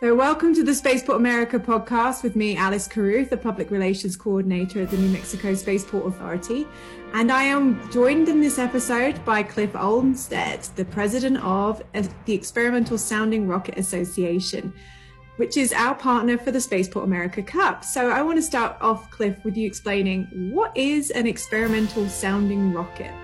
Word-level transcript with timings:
So, 0.00 0.14
welcome 0.14 0.54
to 0.54 0.62
the 0.62 0.74
Spaceport 0.74 1.16
America 1.16 1.58
podcast 1.58 2.22
with 2.22 2.36
me, 2.36 2.54
Alice 2.54 2.86
Carruth, 2.86 3.30
the 3.30 3.36
Public 3.38 3.70
Relations 3.70 4.14
Coordinator 4.14 4.82
at 4.82 4.90
the 4.90 4.98
New 4.98 5.08
Mexico 5.08 5.54
Spaceport 5.54 6.06
Authority. 6.06 6.68
And 7.14 7.32
I 7.32 7.44
am 7.44 7.90
joined 7.90 8.28
in 8.28 8.42
this 8.42 8.58
episode 8.58 9.24
by 9.24 9.42
Cliff 9.42 9.74
Olmstead, 9.74 10.64
the 10.76 10.84
President 10.84 11.38
of 11.38 11.82
the 12.26 12.34
Experimental 12.34 12.98
Sounding 12.98 13.48
Rocket 13.48 13.78
Association, 13.78 14.70
which 15.36 15.56
is 15.56 15.72
our 15.72 15.94
partner 15.94 16.36
for 16.36 16.50
the 16.50 16.60
Spaceport 16.60 17.06
America 17.06 17.42
Cup. 17.42 17.82
So, 17.82 18.10
I 18.10 18.20
want 18.20 18.36
to 18.36 18.42
start 18.42 18.76
off, 18.82 19.10
Cliff, 19.10 19.42
with 19.46 19.56
you 19.56 19.66
explaining 19.66 20.26
what 20.52 20.76
is 20.76 21.10
an 21.10 21.26
experimental 21.26 22.06
sounding 22.10 22.74
rocket? 22.74 23.14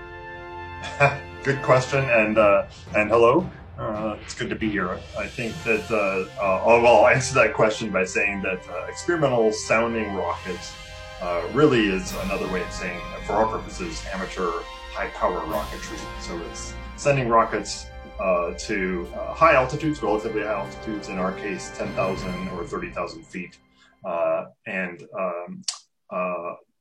Good 1.43 1.61
question, 1.61 2.03
and 2.05 2.39
uh, 2.39 2.65
and 2.95 3.11
hello. 3.11 3.47
Uh, 3.77 4.15
it's 4.21 4.35
good 4.35 4.49
to 4.49 4.55
be 4.55 4.69
here. 4.69 4.99
I 5.17 5.25
think 5.25 5.55
that 5.63 5.89
uh, 5.89 6.29
uh, 6.39 6.63
I'll 6.65 7.07
answer 7.07 7.33
that 7.35 7.53
question 7.53 7.91
by 7.91 8.05
saying 8.05 8.41
that 8.43 8.61
uh, 8.69 8.85
experimental 8.87 9.51
sounding 9.51 10.13
rockets 10.13 10.75
uh, 11.21 11.43
really 11.53 11.87
is 11.87 12.15
another 12.23 12.47
way 12.49 12.61
of 12.61 12.71
saying, 12.71 12.99
for 13.25 13.33
our 13.33 13.47
purposes, 13.47 14.03
amateur 14.13 14.51
high 14.91 15.07
power 15.09 15.39
rocketry. 15.41 15.97
So 16.21 16.37
it's 16.51 16.73
sending 16.97 17.29
rockets 17.29 17.87
uh, 18.19 18.53
to 18.59 19.07
high 19.15 19.55
altitudes, 19.55 20.03
relatively 20.03 20.43
high 20.43 20.53
altitudes, 20.53 21.09
in 21.09 21.17
our 21.17 21.31
case, 21.31 21.75
10,000 21.75 22.49
or 22.49 22.65
30,000 22.65 23.25
feet. 23.25 23.57
and 24.67 25.03
um, 25.19 25.63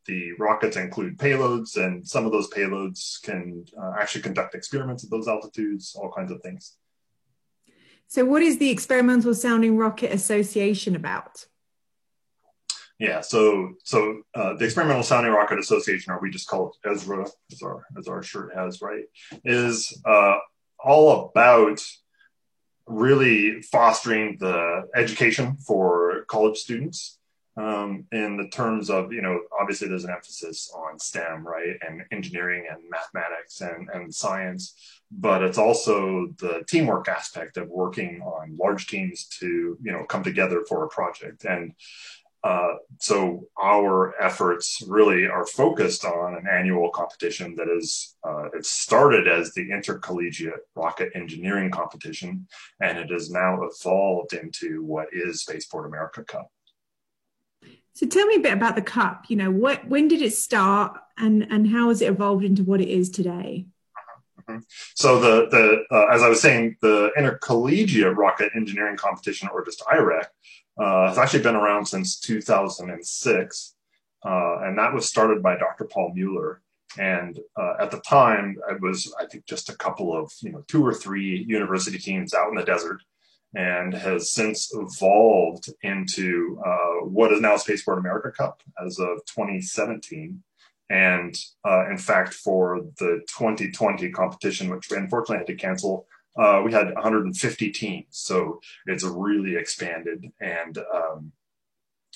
the 0.04 0.32
rockets 0.38 0.76
include 0.76 1.16
payloads, 1.16 1.76
and 1.76 2.06
some 2.06 2.26
of 2.26 2.32
those 2.32 2.50
payloads 2.50 3.22
can 3.22 3.64
actually 3.98 4.20
conduct 4.20 4.54
experiments 4.54 5.04
at 5.04 5.10
those 5.10 5.28
altitudes, 5.28 5.96
all 5.96 6.12
kinds 6.12 6.30
of 6.30 6.42
things. 6.42 6.76
So, 8.12 8.26
what 8.26 8.42
is 8.42 8.58
the 8.58 8.68
Experimental 8.68 9.34
Sounding 9.34 9.78
Rocket 9.78 10.12
Association 10.12 10.94
about? 10.94 11.46
Yeah, 12.98 13.22
so 13.22 13.72
so 13.84 14.24
uh, 14.34 14.52
the 14.52 14.66
Experimental 14.66 15.02
Sounding 15.02 15.32
Rocket 15.32 15.58
Association, 15.58 16.12
or 16.12 16.20
we 16.20 16.28
just 16.28 16.46
call 16.46 16.74
it 16.84 16.86
ESRA, 16.86 17.26
as 17.50 17.62
our 17.62 17.86
as 17.98 18.08
our 18.08 18.22
shirt 18.22 18.54
has, 18.54 18.82
right, 18.82 19.04
is 19.46 19.98
uh, 20.04 20.36
all 20.78 21.30
about 21.30 21.80
really 22.86 23.62
fostering 23.62 24.36
the 24.38 24.90
education 24.94 25.56
for 25.56 26.26
college 26.28 26.58
students 26.58 27.18
um, 27.56 28.04
in 28.12 28.36
the 28.36 28.48
terms 28.48 28.88
of, 28.88 29.12
you 29.12 29.20
know, 29.20 29.40
obviously 29.60 29.88
there's 29.88 30.04
an 30.04 30.10
emphasis 30.10 30.72
on 30.74 30.98
STEM, 30.98 31.46
right, 31.46 31.76
and 31.86 32.02
engineering 32.10 32.66
and 32.70 32.82
mathematics 32.90 33.60
and, 33.60 33.88
and 33.92 34.14
science, 34.14 35.01
but 35.18 35.42
it's 35.42 35.58
also 35.58 36.28
the 36.38 36.64
teamwork 36.68 37.08
aspect 37.08 37.56
of 37.56 37.68
working 37.68 38.22
on 38.22 38.56
large 38.56 38.86
teams 38.86 39.26
to, 39.40 39.76
you 39.82 39.92
know, 39.92 40.04
come 40.04 40.22
together 40.22 40.64
for 40.68 40.84
a 40.84 40.88
project. 40.88 41.44
And 41.44 41.74
uh, 42.42 42.74
so 42.98 43.46
our 43.62 44.20
efforts 44.20 44.82
really 44.88 45.26
are 45.26 45.46
focused 45.46 46.04
on 46.04 46.34
an 46.34 46.46
annual 46.50 46.90
competition 46.90 47.54
that 47.56 47.68
is 47.68 48.16
uh, 48.26 48.46
it 48.46 48.66
started 48.66 49.28
as 49.28 49.52
the 49.52 49.70
intercollegiate 49.70 50.66
rocket 50.74 51.10
engineering 51.14 51.70
competition 51.70 52.48
and 52.80 52.98
it 52.98 53.10
has 53.10 53.30
now 53.30 53.60
evolved 53.62 54.32
into 54.32 54.82
what 54.82 55.06
is 55.12 55.42
spaceport 55.42 55.86
america 55.86 56.24
cup 56.24 56.50
so 57.94 58.06
tell 58.06 58.26
me 58.26 58.36
a 58.36 58.40
bit 58.40 58.54
about 58.54 58.74
the 58.74 58.82
cup. 58.82 59.26
You 59.28 59.36
know, 59.36 59.50
what 59.50 59.86
when 59.86 60.08
did 60.08 60.22
it 60.22 60.32
start, 60.32 60.98
and 61.18 61.46
and 61.50 61.68
how 61.68 61.88
has 61.88 62.00
it 62.00 62.08
evolved 62.08 62.44
into 62.44 62.64
what 62.64 62.80
it 62.80 62.88
is 62.88 63.10
today? 63.10 63.66
Mm-hmm. 64.48 64.60
So 64.94 65.20
the 65.20 65.48
the 65.48 65.84
uh, 65.94 66.06
as 66.14 66.22
I 66.22 66.28
was 66.28 66.40
saying, 66.40 66.76
the 66.80 67.10
intercollegiate 67.16 68.16
rocket 68.16 68.52
engineering 68.54 68.96
competition, 68.96 69.48
or 69.52 69.64
just 69.64 69.80
IREC, 69.80 70.26
uh, 70.78 71.08
has 71.08 71.18
actually 71.18 71.42
been 71.42 71.56
around 71.56 71.86
since 71.86 72.18
2006, 72.20 73.74
uh, 74.24 74.58
and 74.62 74.78
that 74.78 74.92
was 74.92 75.08
started 75.08 75.42
by 75.42 75.56
Dr. 75.56 75.84
Paul 75.84 76.12
Mueller. 76.14 76.62
And 76.98 77.40
uh, 77.56 77.74
at 77.80 77.90
the 77.90 78.00
time, 78.00 78.58
it 78.70 78.80
was 78.82 79.12
I 79.18 79.26
think 79.26 79.46
just 79.46 79.70
a 79.70 79.76
couple 79.76 80.16
of 80.16 80.30
you 80.40 80.52
know 80.52 80.64
two 80.68 80.84
or 80.84 80.92
three 80.94 81.44
university 81.48 81.98
teams 81.98 82.34
out 82.34 82.48
in 82.48 82.56
the 82.56 82.64
desert 82.64 83.02
and 83.54 83.92
has 83.92 84.32
since 84.32 84.72
evolved 84.74 85.70
into 85.82 86.60
uh, 86.64 87.04
what 87.06 87.32
is 87.32 87.40
now 87.40 87.56
Spaceport 87.56 87.98
America 87.98 88.30
Cup 88.30 88.62
as 88.84 88.98
of 88.98 89.24
2017. 89.26 90.42
And 90.90 91.34
uh, 91.64 91.88
in 91.90 91.98
fact, 91.98 92.34
for 92.34 92.82
the 92.98 93.22
2020 93.28 94.10
competition, 94.10 94.68
which 94.68 94.90
we 94.90 94.96
unfortunately 94.96 95.38
had 95.38 95.46
to 95.46 95.54
cancel, 95.54 96.06
uh, 96.36 96.62
we 96.64 96.72
had 96.72 96.92
150 96.92 97.70
teams. 97.70 98.06
So 98.10 98.60
it's 98.86 99.04
really 99.04 99.56
expanded. 99.56 100.30
And 100.40 100.78
um, 100.78 101.32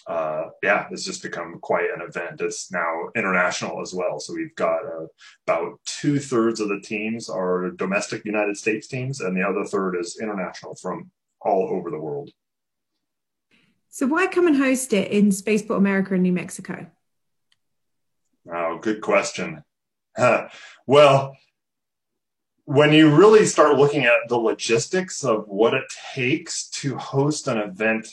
uh, 0.06 0.50
yeah, 0.62 0.86
it's 0.90 1.04
just 1.04 1.22
become 1.22 1.58
quite 1.60 1.90
an 1.94 2.00
event. 2.00 2.40
It's 2.40 2.70
now 2.70 3.08
international 3.16 3.80
as 3.82 3.92
well. 3.92 4.20
So 4.20 4.34
we've 4.34 4.54
got 4.54 4.84
uh, 4.84 5.06
about 5.46 5.80
two 5.84 6.18
thirds 6.18 6.60
of 6.60 6.68
the 6.68 6.80
teams 6.80 7.28
are 7.28 7.70
domestic 7.70 8.24
United 8.24 8.56
States 8.56 8.86
teams, 8.86 9.20
and 9.20 9.36
the 9.36 9.42
other 9.42 9.64
third 9.64 9.96
is 9.96 10.18
international 10.20 10.76
from 10.76 11.10
all 11.40 11.68
over 11.70 11.90
the 11.90 11.98
world. 11.98 12.30
So, 13.88 14.06
why 14.06 14.26
come 14.26 14.46
and 14.46 14.56
host 14.56 14.92
it 14.92 15.10
in 15.10 15.32
Spaceport 15.32 15.78
America 15.78 16.14
in 16.14 16.22
New 16.22 16.32
Mexico? 16.32 16.86
Good 18.80 19.00
question. 19.00 19.64
well, 20.86 21.36
when 22.64 22.92
you 22.92 23.14
really 23.14 23.46
start 23.46 23.78
looking 23.78 24.04
at 24.04 24.28
the 24.28 24.36
logistics 24.36 25.24
of 25.24 25.46
what 25.46 25.74
it 25.74 25.84
takes 26.14 26.68
to 26.70 26.96
host 26.96 27.46
an 27.46 27.58
event 27.58 28.08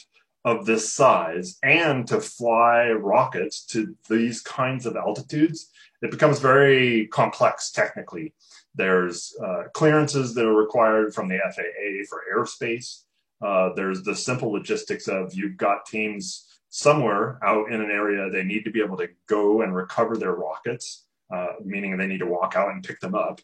of 0.46 0.66
this 0.66 0.94
size 0.94 1.58
and 1.64 2.08
to 2.08 2.20
fly 2.20 2.90
rockets 2.90 3.66
to 3.66 3.96
these 4.10 4.42
kinds 4.42 4.86
of 4.86 4.96
altitudes, 4.96 5.70
it 6.02 6.12
becomes 6.12 6.40
very 6.40 7.08
complex 7.08 7.72
technically. 7.72 8.34
There's 8.76 9.34
uh, 9.44 9.64
clearances 9.74 10.36
that 10.36 10.46
are 10.46 10.56
required 10.56 11.16
from 11.16 11.30
the 11.30 11.40
FAA 11.40 12.06
for 12.10 12.24
airspace. 12.32 13.04
Uh, 13.42 13.74
there's 13.76 14.04
the 14.04 14.16
simple 14.16 14.52
logistics 14.52 15.08
of 15.08 15.34
you've 15.34 15.58
got 15.58 15.86
teams 15.86 16.53
somewhere 16.76 17.38
out 17.44 17.72
in 17.72 17.80
an 17.82 17.92
area 17.92 18.32
they 18.32 18.44
need 18.44 18.66
to 18.66 18.72
be 18.72 18.82
able 18.82 18.98
to 18.98 19.08
go 19.30 19.62
and 19.62 19.76
recover 19.76 20.18
their 20.18 20.34
rockets, 20.34 21.06
uh, 21.32 21.54
meaning 21.64 21.96
they 21.96 22.08
need 22.08 22.18
to 22.18 22.26
walk 22.26 22.56
out 22.56 22.72
and 22.72 22.84
pick 22.84 23.00
them 23.00 23.14
up. 23.14 23.40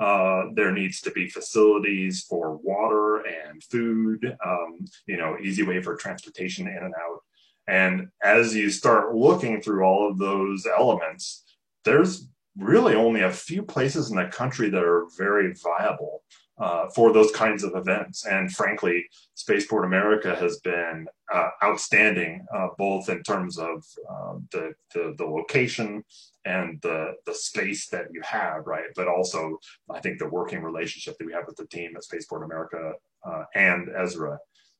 Uh, 0.00 0.46
there 0.54 0.72
needs 0.72 1.00
to 1.00 1.12
be 1.12 1.28
facilities 1.28 2.24
for 2.28 2.56
water 2.56 3.18
and 3.18 3.62
food, 3.62 4.36
um, 4.44 4.84
you 5.06 5.16
know, 5.16 5.36
easy 5.40 5.62
way 5.62 5.80
for 5.80 5.94
transportation 5.94 6.66
in 6.66 6.76
and 6.76 6.92
out. 6.94 7.20
And 7.68 8.08
as 8.20 8.52
you 8.52 8.68
start 8.68 9.14
looking 9.14 9.62
through 9.62 9.84
all 9.84 10.10
of 10.10 10.18
those 10.18 10.66
elements, 10.66 11.44
there's 11.84 12.26
really 12.58 12.96
only 12.96 13.20
a 13.20 13.30
few 13.30 13.62
places 13.62 14.10
in 14.10 14.16
the 14.16 14.26
country 14.26 14.70
that 14.70 14.82
are 14.82 15.06
very 15.16 15.54
viable 15.54 16.24
uh, 16.58 16.88
for 16.94 17.12
those 17.12 17.30
kinds 17.32 17.64
of 17.64 17.74
events. 17.74 18.26
And 18.26 18.52
frankly, 18.52 19.06
Spaceport 19.34 19.84
America 19.84 20.34
has 20.36 20.60
been 20.60 21.06
uh, 21.32 21.48
outstanding, 21.62 22.46
uh, 22.54 22.68
both 22.78 23.08
in 23.08 23.22
terms 23.22 23.58
of 23.58 23.84
um, 24.10 24.48
the, 24.52 24.74
the, 24.94 25.14
the 25.16 25.24
location 25.24 26.04
and 26.44 26.80
the 26.82 27.14
the 27.24 27.34
space 27.34 27.88
that 27.88 28.06
you 28.12 28.20
have, 28.22 28.66
right? 28.66 28.86
But 28.96 29.08
also, 29.08 29.58
I 29.90 30.00
think 30.00 30.18
the 30.18 30.28
working 30.28 30.62
relationship 30.62 31.16
that 31.18 31.26
we 31.26 31.32
have 31.32 31.46
with 31.46 31.56
the 31.56 31.66
team 31.66 31.92
at 31.96 32.04
Spaceport 32.04 32.44
America 32.44 32.92
uh, 33.24 33.44
and 33.54 33.88
ESRA 33.88 34.38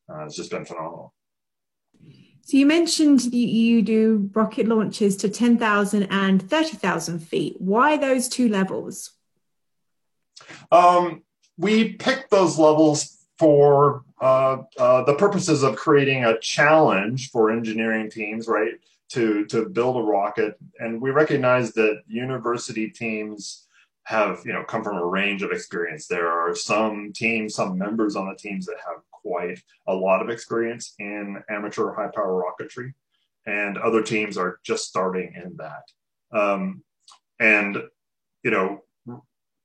uh, 0.09 0.23
has 0.23 0.35
just 0.35 0.51
been 0.51 0.65
phenomenal. 0.65 1.13
So 2.41 2.57
you 2.57 2.65
mentioned 2.65 3.33
you 3.33 3.81
do 3.81 4.29
rocket 4.33 4.67
launches 4.67 5.15
to 5.17 5.29
10,000 5.29 6.03
and 6.03 6.49
30,000 6.49 7.19
feet. 7.19 7.55
Why 7.59 7.95
those 7.95 8.27
two 8.27 8.49
levels? 8.49 9.11
Um, 10.69 11.23
we 11.57 11.93
picked 11.93 12.29
those 12.29 12.57
levels 12.57 13.25
for 13.37 14.03
uh, 14.21 14.57
uh, 14.77 15.03
the 15.03 15.15
purposes 15.15 15.63
of 15.63 15.75
creating 15.75 16.25
a 16.25 16.39
challenge 16.39 17.29
for 17.31 17.51
engineering 17.51 18.09
teams, 18.09 18.47
right? 18.47 18.73
To 19.09 19.45
to 19.47 19.69
build 19.69 19.97
a 19.97 20.01
rocket, 20.01 20.57
and 20.79 20.99
we 20.99 21.11
recognize 21.11 21.73
that 21.73 22.01
university 22.07 22.89
teams 22.89 23.67
have 24.05 24.41
you 24.45 24.53
know 24.53 24.63
come 24.63 24.83
from 24.83 24.97
a 24.97 25.05
range 25.05 25.43
of 25.43 25.51
experience. 25.51 26.07
There 26.07 26.29
are 26.29 26.55
some 26.55 27.11
teams, 27.13 27.55
some 27.55 27.77
members 27.77 28.15
on 28.15 28.27
the 28.27 28.35
teams 28.35 28.65
that 28.65 28.77
have 28.85 29.03
quite 29.11 29.61
a 29.87 29.93
lot 29.93 30.21
of 30.21 30.29
experience 30.29 30.95
in 30.99 31.43
amateur 31.49 31.93
high 31.93 32.09
power 32.13 32.43
rocketry, 32.43 32.93
and 33.45 33.77
other 33.77 34.01
teams 34.01 34.37
are 34.37 34.59
just 34.63 34.87
starting 34.87 35.33
in 35.35 35.57
that. 35.57 36.37
Um, 36.37 36.83
and 37.39 37.77
you 38.43 38.51
know 38.51 38.83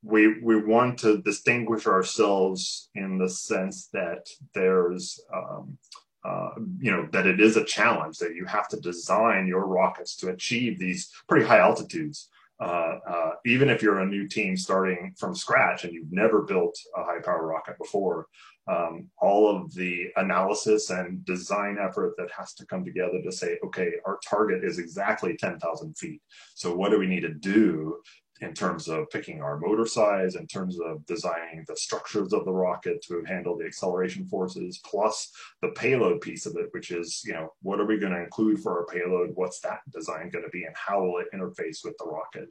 we 0.03 0.41
we 0.41 0.61
want 0.61 0.99
to 1.01 1.19
distinguish 1.23 1.87
ourselves 1.87 2.89
in 2.95 3.19
the 3.19 3.29
sense 3.29 3.89
that 3.93 4.29
there's 4.55 5.21
um, 5.35 5.79
uh, 6.25 6.51
you 6.79 6.91
know 6.91 7.09
that 7.13 7.27
it 7.27 7.41
is 7.41 7.57
a 7.57 7.65
challenge 7.65 8.19
that 8.19 8.35
you 8.35 8.45
have 8.45 8.69
to 8.69 8.81
design 8.81 9.47
your 9.47 9.67
rockets 9.67 10.17
to 10.17 10.29
achieve 10.29 10.79
these 10.79 11.11
pretty 11.29 11.47
high 11.47 11.59
altitudes 11.59 12.29
uh, 12.61 12.99
uh, 13.09 13.31
even 13.47 13.69
if 13.69 13.83
you're 13.83 14.01
a 14.01 14.07
new 14.07 14.27
team 14.27 14.57
starting 14.57 15.15
from 15.17 15.35
scratch 15.35 15.85
and 15.85 15.93
you've 15.93 16.11
never 16.11 16.43
built 16.43 16.77
a 16.97 17.05
high 17.05 17.21
power 17.25 17.47
rocket 17.47 17.79
before, 17.79 18.27
um, 18.67 19.09
all 19.19 19.49
of 19.49 19.73
the 19.75 20.07
analysis 20.17 20.91
and 20.91 21.25
design 21.25 21.79
effort 21.81 22.15
that 22.19 22.31
has 22.37 22.55
to 22.55 22.67
come 22.67 22.85
together 22.85 23.23
to 23.23 23.31
say, 23.31 23.59
okay, 23.65 23.93
our 24.05 24.19
target 24.29 24.65
is 24.65 24.79
exactly 24.79 25.37
10,000 25.37 25.97
feet. 25.97 26.21
So 26.55 26.75
what 26.75 26.91
do 26.91 26.99
we 26.99 27.07
need 27.07 27.21
to 27.21 27.33
do 27.33 27.99
in 28.41 28.55
terms 28.55 28.89
of 28.89 29.11
picking 29.11 29.43
our 29.43 29.59
motor 29.59 29.87
size, 29.87 30.37
in 30.37 30.47
terms 30.47 30.79
of 30.81 31.05
designing 31.07 31.65
the 31.67 31.77
structures 31.77 32.33
of 32.33 32.45
the 32.45 32.53
rocket 32.53 33.03
to 33.03 33.25
handle 33.25 33.57
the 33.57 33.65
acceleration 33.65 34.27
forces, 34.27 34.81
plus 34.85 35.33
the 35.61 35.69
payload 35.71 36.21
piece 36.21 36.47
of 36.47 36.57
it, 36.57 36.69
which 36.71 36.91
is, 36.91 37.23
you 37.25 37.33
know, 37.33 37.53
what 37.63 37.81
are 37.81 37.87
we 37.87 37.99
going 37.99 38.13
to 38.13 38.23
include 38.23 38.61
for 38.61 38.79
our 38.79 38.87
payload? 38.87 39.31
What's 39.35 39.61
that 39.61 39.81
design 39.93 40.31
going 40.31 40.45
to 40.45 40.51
be, 40.51 40.65
and 40.65 40.77
how 40.77 41.03
will 41.03 41.19
it 41.19 41.27
interface 41.35 41.85
with 41.85 41.97
the 41.99 42.07
rocket? 42.07 42.49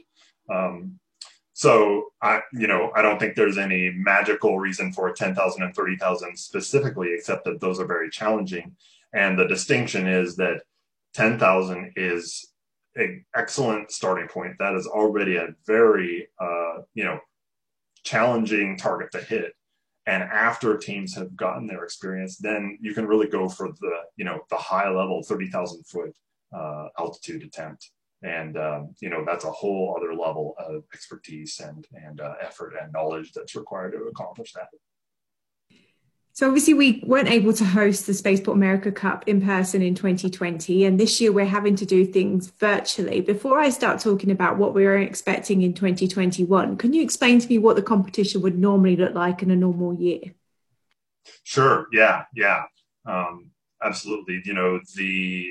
Um, 0.50 1.00
so 1.54 2.10
I, 2.22 2.42
you 2.54 2.68
know, 2.68 2.92
I 2.96 3.02
don't 3.02 3.20
think 3.20 3.36
there's 3.36 3.58
any 3.58 3.92
magical 3.92 4.60
reason 4.60 4.94
for 4.94 5.12
10,000 5.12 5.64
and 5.64 5.76
30,000 5.76 6.38
specifically, 6.38 7.14
except 7.14 7.46
that 7.46 7.60
those 7.60 7.80
are 7.80 7.88
very 7.88 8.12
challenging. 8.12 8.76
And 9.14 9.40
the 9.40 9.48
distinction 9.48 10.06
is 10.06 10.36
that 10.36 10.62
10,000 11.16 11.94
is 11.96 12.54
an 12.98 13.26
excellent 13.36 13.92
starting 13.92 14.28
point. 14.28 14.56
That 14.60 14.76
is 14.76 14.88
already 14.88 15.38
a 15.38 15.50
very, 15.66 16.28
uh, 16.40 16.80
you 16.94 17.04
know, 17.04 17.20
challenging 18.04 18.78
target 18.78 19.12
to 19.12 19.20
hit. 19.22 19.54
And 20.06 20.24
after 20.24 20.78
teams 20.78 21.14
have 21.16 21.36
gotten 21.36 21.68
their 21.68 21.84
experience, 21.84 22.38
then 22.38 22.78
you 22.82 22.94
can 22.94 23.06
really 23.06 23.28
go 23.28 23.50
for 23.50 23.70
the, 23.70 23.98
you 24.16 24.24
know, 24.24 24.40
the 24.50 24.56
high 24.56 24.90
level 24.90 25.22
30,000 25.22 25.86
foot 25.86 26.16
uh, 26.54 26.88
altitude 26.98 27.44
attempt 27.44 27.92
and 28.24 28.58
um, 28.58 28.96
you 29.00 29.10
know 29.10 29.24
that's 29.26 29.46
a 29.46 29.52
whole 29.52 29.96
other 29.98 30.14
level 30.14 30.56
of 30.58 30.84
expertise 30.94 31.60
and 31.60 31.86
and 31.94 32.20
uh, 32.20 32.34
effort 32.42 32.74
and 32.82 32.92
knowledge 32.92 33.32
that's 33.32 33.56
required 33.56 33.92
to 33.92 34.00
accomplish 34.06 34.54
that 34.54 34.68
so 36.38 36.46
obviously 36.46 36.76
we 36.76 37.02
weren't 37.04 37.32
able 37.32 37.52
to 37.52 37.66
host 37.66 38.06
the 38.06 38.14
spaceport 38.14 38.56
america 38.56 38.92
cup 38.92 39.28
in 39.28 39.42
person 39.42 39.82
in 39.82 39.96
2020 39.96 40.86
and 40.86 41.00
this 41.00 41.20
year 41.20 41.32
we're 41.32 41.46
having 41.46 41.76
to 41.76 41.86
do 41.86 42.06
things 42.06 42.52
virtually. 42.60 43.22
Before 43.22 43.60
i 43.60 43.72
start 43.72 44.00
talking 44.00 44.30
about 44.30 44.58
what 44.58 44.76
we're 44.76 45.00
expecting 45.00 45.64
in 45.64 45.74
2021 45.74 46.78
can 46.78 46.94
you 46.94 47.02
explain 47.02 47.40
to 47.40 47.48
me 47.48 47.58
what 47.58 47.76
the 47.76 47.82
competition 47.82 48.44
would 48.44 48.56
normally 48.56 48.96
look 48.96 49.16
like 49.16 49.42
in 49.42 49.50
a 49.50 49.56
normal 49.56 49.96
year? 49.96 50.36
Sure. 51.44 51.88
Yeah. 51.92 52.26
Yeah. 52.36 52.66
Um, 53.08 53.50
absolutely. 53.84 54.44
You 54.46 54.54
know 54.54 54.80
the 54.96 55.48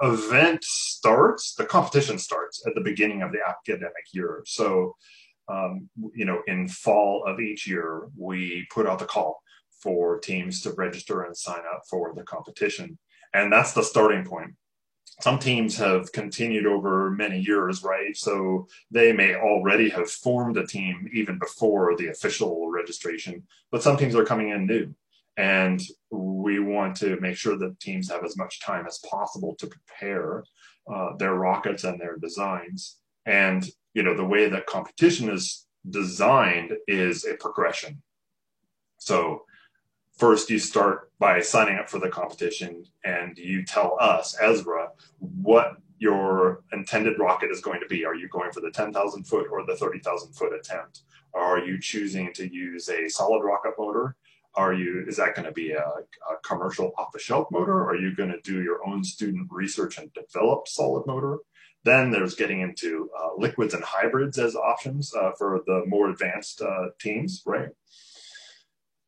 event 0.00 0.62
starts, 0.62 1.54
the 1.56 1.64
competition 1.64 2.18
starts 2.18 2.64
at 2.68 2.76
the 2.76 2.80
beginning 2.80 3.22
of 3.22 3.32
the 3.32 3.40
academic 3.46 4.04
year. 4.12 4.42
So, 4.46 4.94
um, 5.48 5.90
you 6.14 6.24
know, 6.24 6.42
in 6.46 6.68
fall 6.68 7.24
of 7.26 7.40
each 7.40 7.66
year, 7.66 8.08
we 8.16 8.66
put 8.72 8.86
out 8.86 9.00
the 9.00 9.04
call 9.04 9.42
for 9.82 10.18
teams 10.18 10.60
to 10.62 10.72
register 10.72 11.22
and 11.22 11.36
sign 11.36 11.62
up 11.72 11.82
for 11.88 12.12
the 12.14 12.22
competition. 12.22 12.98
And 13.32 13.52
that's 13.52 13.72
the 13.72 13.82
starting 13.82 14.24
point. 14.24 14.54
Some 15.20 15.38
teams 15.38 15.76
have 15.76 16.12
continued 16.12 16.66
over 16.66 17.10
many 17.10 17.40
years, 17.40 17.82
right? 17.82 18.16
So 18.16 18.68
they 18.90 19.12
may 19.12 19.34
already 19.34 19.90
have 19.90 20.10
formed 20.10 20.56
a 20.56 20.66
team 20.66 21.08
even 21.12 21.38
before 21.38 21.96
the 21.96 22.08
official 22.08 22.70
registration, 22.70 23.42
but 23.70 23.82
some 23.82 23.96
teams 23.96 24.14
are 24.14 24.24
coming 24.24 24.48
in 24.48 24.66
new. 24.66 24.94
And 25.36 25.82
we 26.10 26.58
want 26.58 26.96
to 26.98 27.18
make 27.20 27.36
sure 27.36 27.56
that 27.58 27.80
teams 27.80 28.10
have 28.10 28.24
as 28.24 28.36
much 28.36 28.60
time 28.60 28.86
as 28.86 28.98
possible 29.10 29.54
to 29.56 29.66
prepare 29.66 30.44
uh, 30.92 31.16
their 31.16 31.34
rockets 31.34 31.84
and 31.84 32.00
their 32.00 32.16
designs. 32.16 32.96
And, 33.26 33.68
you 33.94 34.02
know, 34.02 34.16
the 34.16 34.24
way 34.24 34.48
that 34.48 34.66
competition 34.66 35.28
is 35.30 35.66
designed 35.88 36.72
is 36.88 37.24
a 37.24 37.34
progression. 37.34 38.02
So 38.98 39.44
first 40.20 40.50
you 40.50 40.58
start 40.58 41.10
by 41.18 41.40
signing 41.40 41.78
up 41.78 41.88
for 41.88 41.98
the 41.98 42.08
competition 42.08 42.84
and 43.04 43.38
you 43.38 43.64
tell 43.64 43.96
us, 43.98 44.36
ESRA, 44.40 44.88
what 45.18 45.78
your 45.98 46.62
intended 46.72 47.18
rocket 47.18 47.50
is 47.50 47.62
going 47.62 47.80
to 47.80 47.86
be. 47.86 48.04
Are 48.04 48.14
you 48.14 48.28
going 48.28 48.52
for 48.52 48.60
the 48.60 48.70
10,000 48.70 49.24
foot 49.24 49.46
or 49.50 49.64
the 49.64 49.76
30,000 49.76 50.34
foot 50.34 50.52
attempt? 50.52 51.02
Are 51.32 51.58
you 51.58 51.80
choosing 51.80 52.34
to 52.34 52.52
use 52.52 52.90
a 52.90 53.08
solid 53.08 53.42
rocket 53.42 53.72
motor? 53.78 54.14
Are 54.56 54.74
you, 54.74 55.04
is 55.08 55.16
that 55.16 55.34
going 55.34 55.46
to 55.46 55.52
be 55.52 55.72
a, 55.72 55.80
a 55.80 56.36
commercial 56.44 56.92
off 56.98 57.12
the 57.12 57.18
shelf 57.18 57.48
motor? 57.50 57.88
Are 57.88 57.96
you 57.96 58.14
going 58.14 58.30
to 58.30 58.40
do 58.42 58.62
your 58.62 58.86
own 58.86 59.02
student 59.02 59.48
research 59.50 59.96
and 59.96 60.12
develop 60.12 60.68
solid 60.68 61.06
motor? 61.06 61.38
Then 61.84 62.10
there's 62.10 62.34
getting 62.34 62.60
into 62.60 63.08
uh, 63.18 63.30
liquids 63.38 63.72
and 63.72 63.82
hybrids 63.82 64.38
as 64.38 64.54
options 64.54 65.14
uh, 65.14 65.30
for 65.38 65.62
the 65.66 65.84
more 65.86 66.10
advanced 66.10 66.60
uh, 66.60 66.88
teams, 67.00 67.42
right? 67.46 67.70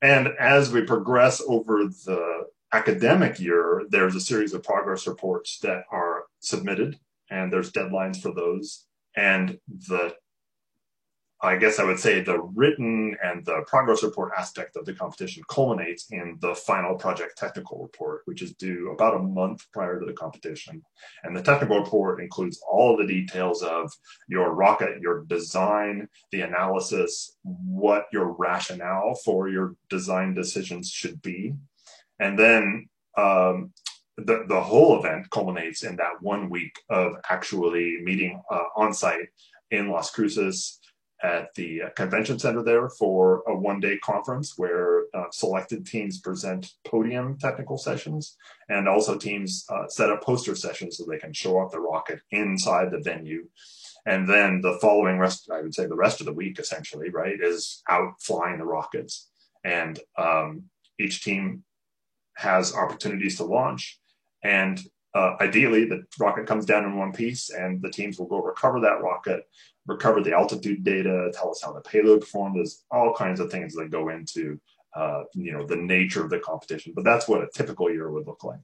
And 0.03 0.29
as 0.39 0.73
we 0.73 0.83
progress 0.83 1.41
over 1.47 1.85
the 1.85 2.47
academic 2.73 3.39
year, 3.39 3.85
there's 3.89 4.17
a 4.17 4.21
series 4.21 4.53
of 4.53 4.65
progress 4.65 5.07
reports 5.07 5.61
that 5.61 5.85
are 5.93 6.25
submitted, 6.41 6.99
and 7.31 7.53
there's 7.53 7.71
deadlines 7.71 8.21
for 8.21 8.35
those. 8.35 8.87
And 9.17 9.59
the 9.69 10.15
I 11.45 11.57
guess 11.57 11.81
I 11.81 11.85
would 11.85 11.99
say 11.99 12.21
the 12.21 12.41
written 12.55 13.17
and 13.21 13.45
the 13.45 13.65
progress 13.67 14.05
report 14.05 14.31
aspect 14.39 14.77
of 14.77 14.85
the 14.85 14.95
competition 14.95 15.43
culminates 15.49 16.07
in 16.13 16.39
the 16.41 16.55
final 16.55 16.95
project 16.95 17.37
technical 17.37 17.83
report, 17.83 18.23
which 18.27 18.43
is 18.43 18.55
due 18.55 18.93
about 18.93 19.17
a 19.17 19.23
month 19.23 19.67
prior 19.73 19.99
to 19.99 20.07
the 20.07 20.13
competition. 20.13 20.83
And 21.25 21.37
the 21.37 21.43
technical 21.43 21.81
report 21.81 22.23
includes 22.23 22.63
all 22.71 22.97
the 22.97 23.07
details 23.07 23.65
of 23.65 23.93
your 24.29 24.55
rocket, 24.55 25.01
your 25.01 25.25
design, 25.25 26.09
the 26.31 26.43
analysis, 26.43 27.37
what 27.43 28.07
your 28.13 28.37
rationale 28.39 29.17
for 29.25 29.49
your 29.49 29.75
design 29.91 30.35
decisions 30.35 30.91
should 30.91 31.21
be. 31.23 31.55
And 32.21 32.39
then 32.39 32.89
um, 33.17 33.73
the, 34.17 34.45
the 34.47 34.61
whole 34.61 35.01
event 35.01 35.29
culminates 35.31 35.83
in 35.83 35.97
that 35.97 36.21
one 36.23 36.51
week 36.51 36.79
of 36.89 37.15
actually 37.29 37.99
meeting 38.05 38.41
uh, 38.49 38.67
on 38.77 38.95
site 38.95 39.29
in 39.73 39.89
Las 39.89 40.11
Cruces 40.11 40.79
at 41.23 41.55
the 41.55 41.83
convention 41.95 42.39
center 42.39 42.63
there 42.63 42.89
for 42.89 43.43
a 43.47 43.55
one 43.55 43.79
day 43.79 43.97
conference 43.99 44.55
where 44.57 45.05
uh, 45.15 45.31
selected 45.31 45.87
teams 45.87 46.19
present 46.19 46.73
podium 46.85 47.39
technical 47.39 47.79
sessions 47.79 48.37
and 48.69 48.89
also 48.89 49.17
teams 49.17 49.65
uh, 49.69 49.87
set 49.89 50.11
up 50.11 50.23
poster 50.23 50.55
sessions 50.55 50.97
so 50.97 51.05
they 51.05 51.19
can 51.19 51.33
show 51.33 51.59
off 51.59 51.71
the 51.71 51.81
rocket 51.81 52.21
inside 52.31 52.91
the 52.91 52.99
venue. 52.99 53.47
And 54.05 54.29
then 54.29 54.61
the 54.61 54.79
following 54.81 55.19
rest, 55.19 55.49
I 55.53 55.61
would 55.61 55.75
say 55.75 55.87
the 55.87 55.95
rest 55.95 56.21
of 56.21 56.27
the 56.27 56.33
week 56.33 56.59
essentially, 56.59 57.11
right, 57.11 57.41
is 57.41 57.83
out 57.89 58.15
flying 58.21 58.59
the 58.59 58.65
rockets. 58.65 59.29
And 59.63 60.01
um, 60.19 60.65
each 60.99 61.23
team 61.23 61.63
has 62.37 62.75
opportunities 62.75 63.37
to 63.37 63.45
launch. 63.45 64.01
And 64.43 64.81
uh, 65.15 65.37
ideally, 65.41 65.85
the 65.85 66.05
rocket 66.19 66.47
comes 66.47 66.65
down 66.65 66.85
in 66.85 66.97
one 66.97 67.13
piece, 67.13 67.51
and 67.51 67.83
the 67.83 67.91
teams 67.91 68.19
will 68.19 68.27
go 68.27 68.43
recover 68.43 68.81
that 68.81 69.03
rocket 69.03 69.47
recover 69.87 70.21
the 70.21 70.33
altitude 70.33 70.85
data, 70.85 71.31
tell 71.35 71.51
us 71.51 71.63
how 71.63 71.73
the 71.73 71.81
payload 71.81 72.21
performed. 72.21 72.57
There's 72.57 72.85
all 72.91 73.15
kinds 73.15 73.41
of 73.41 73.51
things 73.51 73.75
that 73.75 73.91
go 73.91 74.09
into 74.09 74.61
uh, 74.95 75.25
you 75.35 75.53
know 75.53 75.67
the 75.67 75.77
nature 75.77 76.23
of 76.23 76.31
the 76.31 76.39
competition, 76.39 76.93
but 76.95 77.05
that's 77.05 77.29
what 77.29 77.43
a 77.43 77.49
typical 77.53 77.91
year 77.91 78.11
would 78.11 78.27
look 78.27 78.45
like. 78.45 78.61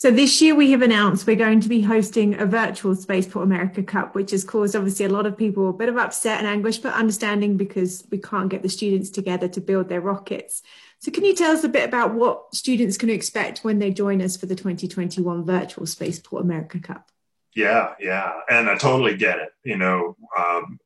So 0.00 0.12
this 0.12 0.40
year 0.40 0.54
we 0.54 0.70
have 0.70 0.82
announced 0.82 1.26
we're 1.26 1.34
going 1.34 1.58
to 1.58 1.68
be 1.68 1.82
hosting 1.82 2.38
a 2.38 2.46
virtual 2.46 2.94
Spaceport 2.94 3.42
America 3.42 3.82
Cup, 3.82 4.14
which 4.14 4.30
has 4.30 4.44
caused 4.44 4.76
obviously 4.76 5.06
a 5.06 5.08
lot 5.08 5.26
of 5.26 5.36
people 5.36 5.68
a 5.68 5.72
bit 5.72 5.88
of 5.88 5.96
upset 5.96 6.38
and 6.38 6.46
anguish, 6.46 6.78
but 6.78 6.94
understanding 6.94 7.56
because 7.56 8.06
we 8.08 8.18
can't 8.18 8.48
get 8.48 8.62
the 8.62 8.68
students 8.68 9.10
together 9.10 9.48
to 9.48 9.60
build 9.60 9.88
their 9.88 10.00
rockets. 10.00 10.62
So 11.00 11.10
can 11.10 11.24
you 11.24 11.34
tell 11.34 11.50
us 11.50 11.64
a 11.64 11.68
bit 11.68 11.88
about 11.88 12.14
what 12.14 12.54
students 12.54 12.96
can 12.96 13.10
expect 13.10 13.64
when 13.64 13.80
they 13.80 13.90
join 13.90 14.22
us 14.22 14.36
for 14.36 14.46
the 14.46 14.54
2021 14.54 15.44
virtual 15.44 15.84
Spaceport 15.84 16.44
America 16.44 16.78
Cup? 16.78 17.10
Yeah, 17.58 17.94
yeah, 17.98 18.34
and 18.48 18.70
I 18.70 18.76
totally 18.76 19.16
get 19.16 19.40
it. 19.40 19.48
You 19.64 19.78
know, 19.78 20.16
um, 20.38 20.78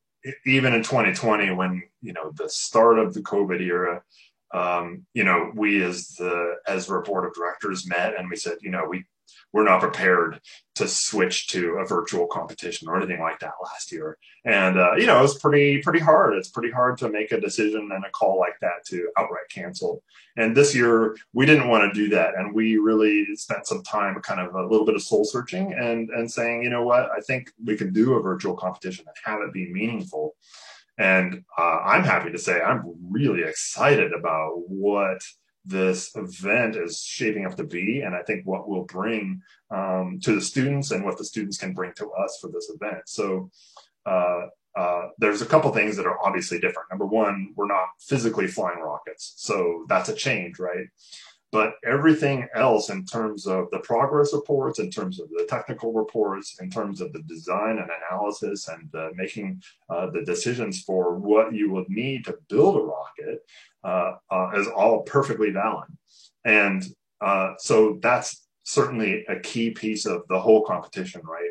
even 0.47 0.73
in 0.73 0.83
2020, 0.83 1.51
when 1.51 1.83
you 2.01 2.15
know 2.15 2.33
the 2.35 2.49
start 2.49 2.99
of 2.99 3.13
the 3.13 3.21
COVID 3.21 3.61
era, 3.61 4.03
um, 4.55 5.05
you 5.13 5.23
know, 5.23 5.53
we 5.55 5.83
as 5.83 6.09
the 6.19 6.55
ESRA 6.67 7.05
board 7.05 7.27
of 7.27 7.35
directors 7.35 7.87
met 7.87 8.19
and 8.19 8.31
we 8.31 8.37
said, 8.37 8.57
you 8.63 8.71
know, 8.71 8.87
we 8.89 9.05
we're 9.53 9.65
not 9.65 9.81
prepared 9.81 10.41
to 10.75 10.89
switch 10.89 11.49
to 11.49 11.77
a 11.77 11.87
virtual 11.87 12.27
competition 12.27 12.89
or 12.89 12.97
anything 12.97 13.21
like 13.21 13.39
that 13.41 13.53
last 13.63 13.93
year. 13.93 14.17
And 14.45 14.79
uh, 14.79 14.95
you 14.97 15.07
know, 15.07 15.19
it 15.19 15.23
was 15.23 15.39
pretty 15.39 15.81
pretty 15.83 15.99
hard. 15.99 16.35
It's 16.35 16.49
pretty 16.49 16.71
hard 16.71 16.99
to 16.99 17.09
make 17.09 17.33
a 17.33 17.41
decision 17.41 17.91
and 17.93 18.05
a 18.05 18.11
call 18.11 18.39
like 18.39 18.59
that 18.61 18.85
to 18.87 19.09
outright 19.17 19.49
cancel. 19.51 20.03
And 20.37 20.57
this 20.57 20.75
year 20.75 21.17
we 21.33 21.47
didn't 21.47 21.69
want 21.69 21.93
to 21.93 22.01
do 22.01 22.09
that, 22.11 22.35
and 22.37 22.55
we 22.55 22.79
really 22.79 23.27
spent 23.37 23.67
some 23.67 23.83
time, 23.83 24.21
kind 24.23 24.41
of 24.41 24.55
a 24.55 24.67
little 24.67 24.87
bit 24.87 24.95
of 24.95 25.03
soul 25.03 25.25
searching, 25.25 25.73
and 25.75 26.11
and 26.11 26.31
saying, 26.31 26.63
you 26.63 26.71
know 26.71 26.83
what, 26.83 27.11
I 27.11 27.21
think 27.21 27.51
we 27.65 27.77
can 27.77 27.93
do 27.93 28.15
a 28.15 28.23
virtual 28.23 28.57
competition 28.57 29.05
and 29.07 29.17
have 29.25 29.47
it 29.47 29.53
be 29.53 29.73
meaningful. 29.73 30.35
And 30.99 31.45
uh, 31.59 31.79
I'm 31.85 32.05
happy 32.05 32.31
to 32.31 32.39
say 32.39 32.61
I'm 32.61 32.95
really 33.11 33.43
excited 33.43 34.13
about 34.13 34.53
what 34.69 35.23
this 35.65 36.15
event 36.17 36.77
is 36.77 37.03
shaping 37.03 37.47
up 37.47 37.57
to 37.57 37.65
be, 37.65 38.01
and 38.01 38.15
I 38.15 38.23
think 38.23 38.47
what 38.47 38.69
we'll 38.69 38.85
bring 38.85 39.43
um, 39.71 40.19
to 40.23 40.35
the 40.35 40.41
students 40.41 40.91
and 40.91 41.05
what 41.05 41.19
the 41.19 41.25
students 41.25 41.57
can 41.57 41.73
bring 41.73 41.93
to 41.97 42.11
us 42.13 42.39
for 42.41 42.51
this 42.51 42.71
event. 42.75 43.03
So. 43.07 43.51
Uh, 44.05 44.47
uh, 44.75 45.09
there's 45.19 45.43
a 45.43 45.47
couple 45.47 45.71
things 45.71 45.97
that 45.97 46.07
are 46.07 46.19
obviously 46.25 46.59
different. 46.59 46.89
Number 46.91 47.05
one, 47.05 47.53
we're 47.57 47.67
not 47.67 47.89
physically 48.01 48.47
flying 48.47 48.81
rockets, 48.81 49.35
so 49.37 49.85
that's 49.87 50.09
a 50.09 50.15
change, 50.15 50.59
right? 50.59 50.87
But 51.53 51.75
everything 51.85 52.49
else 52.55 52.89
in 52.89 53.05
terms 53.05 53.47
of 53.47 53.71
the 53.71 53.81
progress 53.81 54.33
reports, 54.33 54.79
in 54.79 54.91
terms 54.91 55.21
of 55.21 55.29
the 55.29 55.47
technical 55.49 55.93
reports, 55.93 56.57
in 56.61 56.71
terms 56.71 57.03
of 57.03 57.13
the 57.13 57.23
design 57.23 57.79
and 57.79 57.91
analysis 57.91 58.69
and 58.69 58.93
uh, 58.95 59.11
making 59.15 59.63
uh, 59.91 60.09
the 60.11 60.23
decisions 60.23 60.83
for 60.83 61.15
what 61.15 61.55
you 61.55 61.71
would 61.71 61.91
need 61.91 62.25
to 62.25 62.39
build 62.49 62.77
a 62.77 62.81
rocket 62.81 63.45
uh, 63.85 64.15
uh 64.31 64.51
is 64.55 64.67
all 64.69 65.03
perfectly 65.03 65.51
valid. 65.51 65.89
And 66.45 66.83
uh, 67.21 67.55
so 67.59 67.99
that's 68.01 68.47
certainly 68.65 69.25
a 69.29 69.39
key 69.39 69.71
piece 69.71 70.07
of 70.07 70.23
the 70.29 70.41
whole 70.41 70.65
competition, 70.65 71.21
right? 71.25 71.51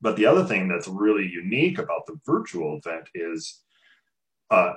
But 0.00 0.16
the 0.16 0.26
other 0.26 0.44
thing 0.44 0.68
that's 0.68 0.88
really 0.88 1.26
unique 1.26 1.78
about 1.78 2.06
the 2.06 2.18
virtual 2.26 2.78
event 2.84 3.08
is 3.14 3.62
uh, 4.50 4.74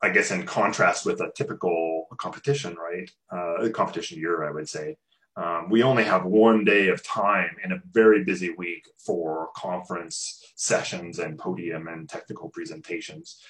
I 0.00 0.10
guess 0.10 0.30
in 0.30 0.46
contrast 0.46 1.04
with 1.04 1.20
a 1.20 1.32
typical 1.34 1.97
competition, 2.16 2.76
right? 2.76 3.10
Uh, 3.32 3.66
a 3.66 3.70
competition 3.70 4.18
year, 4.18 4.46
I 4.48 4.50
would 4.50 4.68
say. 4.68 4.96
Um, 5.36 5.70
we 5.70 5.84
only 5.84 6.02
have 6.02 6.24
one 6.24 6.64
day 6.64 6.88
of 6.88 7.04
time 7.04 7.56
in 7.64 7.70
a 7.70 7.80
very 7.92 8.24
busy 8.24 8.50
week 8.58 8.88
for 8.98 9.50
conference 9.56 10.52
sessions 10.56 11.20
and 11.20 11.38
podium 11.38 11.86
and 11.86 12.08
technical 12.08 12.48
presentations. 12.48 13.40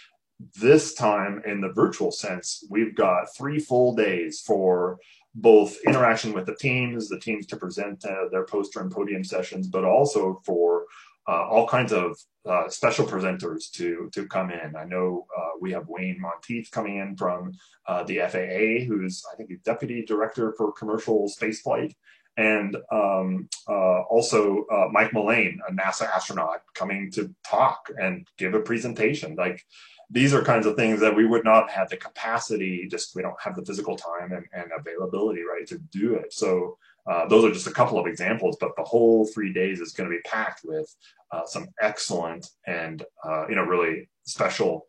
This 0.61 0.95
time, 0.95 1.43
in 1.47 1.63
the 1.63 1.73
virtual 1.73 2.13
sense, 2.13 2.63
we've 2.69 2.95
got 2.95 3.35
three 3.35 3.59
full 3.59 3.95
days 3.95 4.41
for 4.41 4.99
both 5.35 5.79
interaction 5.87 6.33
with 6.33 6.47
the 6.47 6.57
teams, 6.57 7.09
the 7.09 7.19
teams 7.19 7.47
to 7.47 7.57
present 7.57 8.05
uh, 8.05 8.29
their 8.31 8.45
poster 8.45 8.81
and 8.81 8.91
podium 8.91 9.25
sessions, 9.25 9.67
but 9.67 9.85
also 9.85 10.41
for 10.45 10.85
uh, 11.29 11.47
all 11.47 11.69
kinds 11.69 11.93
of 11.93 12.19
uh, 12.47 12.69
special 12.69 13.07
presenters 13.07 13.71
to 13.73 14.09
to 14.15 14.27
come 14.27 14.51
in. 14.51 14.75
I 14.75 14.85
know 14.85 15.27
uh, 15.37 15.51
we 15.61 15.73
have 15.73 15.89
Wayne 15.89 16.21
Monteith 16.21 16.71
coming 16.71 16.97
in 16.97 17.17
from 17.17 17.53
uh, 17.87 18.03
the 18.05 18.19
FAA, 18.19 18.87
who's 18.87 19.23
I 19.31 19.37
think 19.37 19.51
deputy 19.63 20.05
director 20.05 20.55
for 20.57 20.73
commercial 20.73 21.29
spaceflight, 21.29 21.95
and 22.39 22.77
um, 22.91 23.49
uh, 23.69 24.01
also 24.03 24.65
uh, 24.73 24.89
Mike 24.91 25.13
Mullane, 25.13 25.61
a 25.69 25.73
NASA 25.73 26.09
astronaut, 26.09 26.63
coming 26.75 27.11
to 27.13 27.35
talk 27.47 27.91
and 28.01 28.27
give 28.39 28.55
a 28.55 28.61
presentation. 28.61 29.35
Like 29.35 29.63
these 30.09 30.33
are 30.33 30.43
kinds 30.43 30.65
of 30.65 30.77
things 30.77 31.01
that 31.01 31.15
we 31.15 31.27
would 31.27 31.45
not 31.45 31.71
have 31.71 31.91
the 31.91 31.99
capacity, 31.99 32.89
just 32.91 33.15
we 33.15 33.23
don't 33.23 33.41
have 33.43 33.55
the 33.57 33.65
physical 33.65 33.97
time 33.97 34.33
and, 34.33 34.47
and 34.55 34.71
availability, 34.75 35.43
right, 35.43 35.67
to 35.67 35.79
do 35.79 36.15
it. 36.15 36.33
So 36.33 36.79
uh, 37.09 37.27
those 37.27 37.45
are 37.45 37.53
just 37.53 37.67
a 37.67 37.73
couple 37.73 37.99
of 37.99 38.07
examples, 38.07 38.57
but 38.61 38.77
the 38.77 38.85
whole 38.85 39.27
three 39.27 39.53
days 39.53 39.81
is 39.81 39.93
going 39.93 40.09
to 40.09 40.15
be 40.15 40.23
packed 40.23 40.61
with 40.65 40.95
uh, 41.33 41.45
some 41.47 41.69
excellent 41.81 42.51
and 42.67 43.05
uh, 43.25 43.47
you 43.49 43.55
know 43.55 43.63
really 43.63 44.09
special 44.25 44.87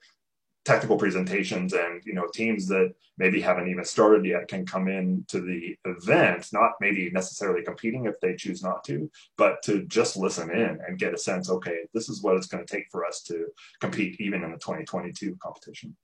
technical 0.66 0.98
presentations 0.98 1.74
and 1.74 2.04
you 2.06 2.14
know 2.14 2.28
teams 2.34 2.68
that 2.68 2.94
maybe 3.18 3.40
haven't 3.42 3.70
even 3.70 3.84
started 3.84 4.26
yet 4.26 4.48
can 4.48 4.66
come 4.66 4.88
in 4.88 5.24
to 5.28 5.40
the 5.40 5.76
event 5.86 6.48
not 6.52 6.74
maybe 6.82 7.10
necessarily 7.12 7.64
competing 7.64 8.06
if 8.06 8.20
they 8.22 8.36
choose 8.36 8.62
not 8.62 8.84
to 8.84 9.10
but 9.38 9.64
to 9.64 9.84
just 9.86 10.18
listen 10.18 10.52
in 10.52 10.78
and 10.86 11.00
get 11.00 11.14
a 11.14 11.18
sense 11.18 11.50
okay 11.50 11.78
this 11.94 12.10
is 12.10 12.22
what 12.22 12.36
it's 12.36 12.48
going 12.48 12.64
to 12.64 12.72
take 12.72 12.86
for 12.92 13.06
us 13.06 13.24
to 13.24 13.48
compete 13.80 14.20
even 14.20 14.44
in 14.44 14.52
the 14.52 14.58
2022 14.58 15.36
competition 15.42 15.96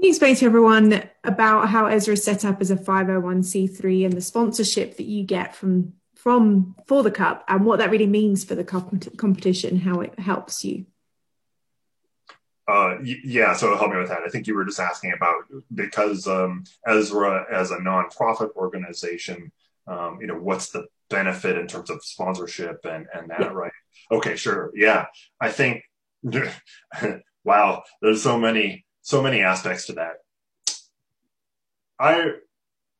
can 0.00 0.06
you 0.06 0.10
explain 0.12 0.34
to 0.34 0.46
everyone 0.46 1.02
about 1.24 1.68
how 1.68 1.84
ESRA 1.84 2.14
is 2.14 2.24
set 2.24 2.42
up 2.46 2.62
as 2.62 2.70
a 2.70 2.76
501c3 2.76 4.06
and 4.06 4.14
the 4.14 4.22
sponsorship 4.22 4.96
that 4.96 5.04
you 5.04 5.24
get 5.24 5.54
from 5.54 5.92
from 6.14 6.74
for 6.86 7.02
the 7.02 7.10
cup 7.10 7.44
and 7.48 7.66
what 7.66 7.80
that 7.80 7.90
really 7.90 8.06
means 8.06 8.42
for 8.42 8.54
the 8.54 8.64
competition, 8.64 9.78
how 9.80 10.00
it 10.00 10.18
helps 10.18 10.64
you? 10.64 10.86
Uh, 12.66 12.96
yeah, 13.02 13.52
so 13.52 13.76
help 13.76 13.90
me 13.90 13.98
with 13.98 14.08
that. 14.08 14.22
I 14.24 14.30
think 14.30 14.46
you 14.46 14.54
were 14.54 14.64
just 14.64 14.80
asking 14.80 15.12
about 15.12 15.44
because 15.74 16.26
um, 16.26 16.64
ESRA 16.88 17.50
as 17.52 17.70
a 17.70 17.76
nonprofit 17.76 18.54
organization, 18.56 19.52
um, 19.86 20.18
you 20.22 20.26
know, 20.26 20.38
what's 20.38 20.70
the 20.70 20.86
benefit 21.10 21.58
in 21.58 21.66
terms 21.66 21.90
of 21.90 22.02
sponsorship 22.02 22.86
and 22.86 23.06
and 23.12 23.28
that, 23.28 23.40
yeah. 23.40 23.48
right? 23.48 23.72
Okay, 24.10 24.36
sure. 24.36 24.72
Yeah, 24.74 25.06
I 25.38 25.50
think. 25.50 25.82
wow, 27.44 27.82
there's 28.00 28.22
so 28.22 28.38
many 28.38 28.84
so 29.10 29.20
many 29.20 29.42
aspects 29.42 29.86
to 29.86 29.92
that. 29.94 30.18
I 31.98 32.34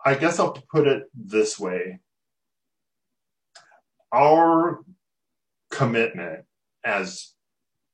I 0.04 0.14
guess 0.16 0.40
I'll 0.40 0.60
put 0.72 0.88
it 0.88 1.04
this 1.14 1.58
way. 1.58 2.00
Our 4.12 4.80
commitment 5.70 6.46
as 6.84 7.34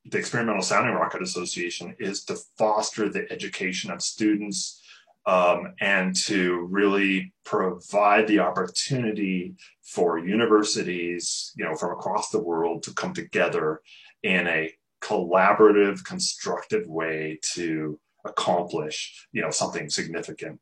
the 0.06 0.16
Experimental 0.16 0.62
Sounding 0.62 0.94
Rocket 0.94 1.20
Association 1.20 1.94
is 1.98 2.24
to 2.24 2.38
foster 2.56 3.10
the 3.10 3.30
education 3.30 3.90
of 3.90 4.00
students 4.00 4.80
um, 5.26 5.74
and 5.80 6.16
to 6.24 6.66
really 6.70 7.34
provide 7.44 8.28
the 8.28 8.38
opportunity 8.38 9.56
for 9.82 10.18
universities, 10.18 11.52
you 11.56 11.64
know, 11.66 11.74
from 11.74 11.90
across 11.90 12.30
the 12.30 12.42
world 12.42 12.82
to 12.84 12.94
come 12.94 13.12
together 13.12 13.82
in 14.22 14.46
a 14.46 14.72
collaborative, 15.02 16.02
constructive 16.04 16.86
way 16.86 17.38
to 17.54 17.98
accomplish, 18.26 19.28
you 19.32 19.42
know, 19.42 19.50
something 19.50 19.88
significant. 19.90 20.60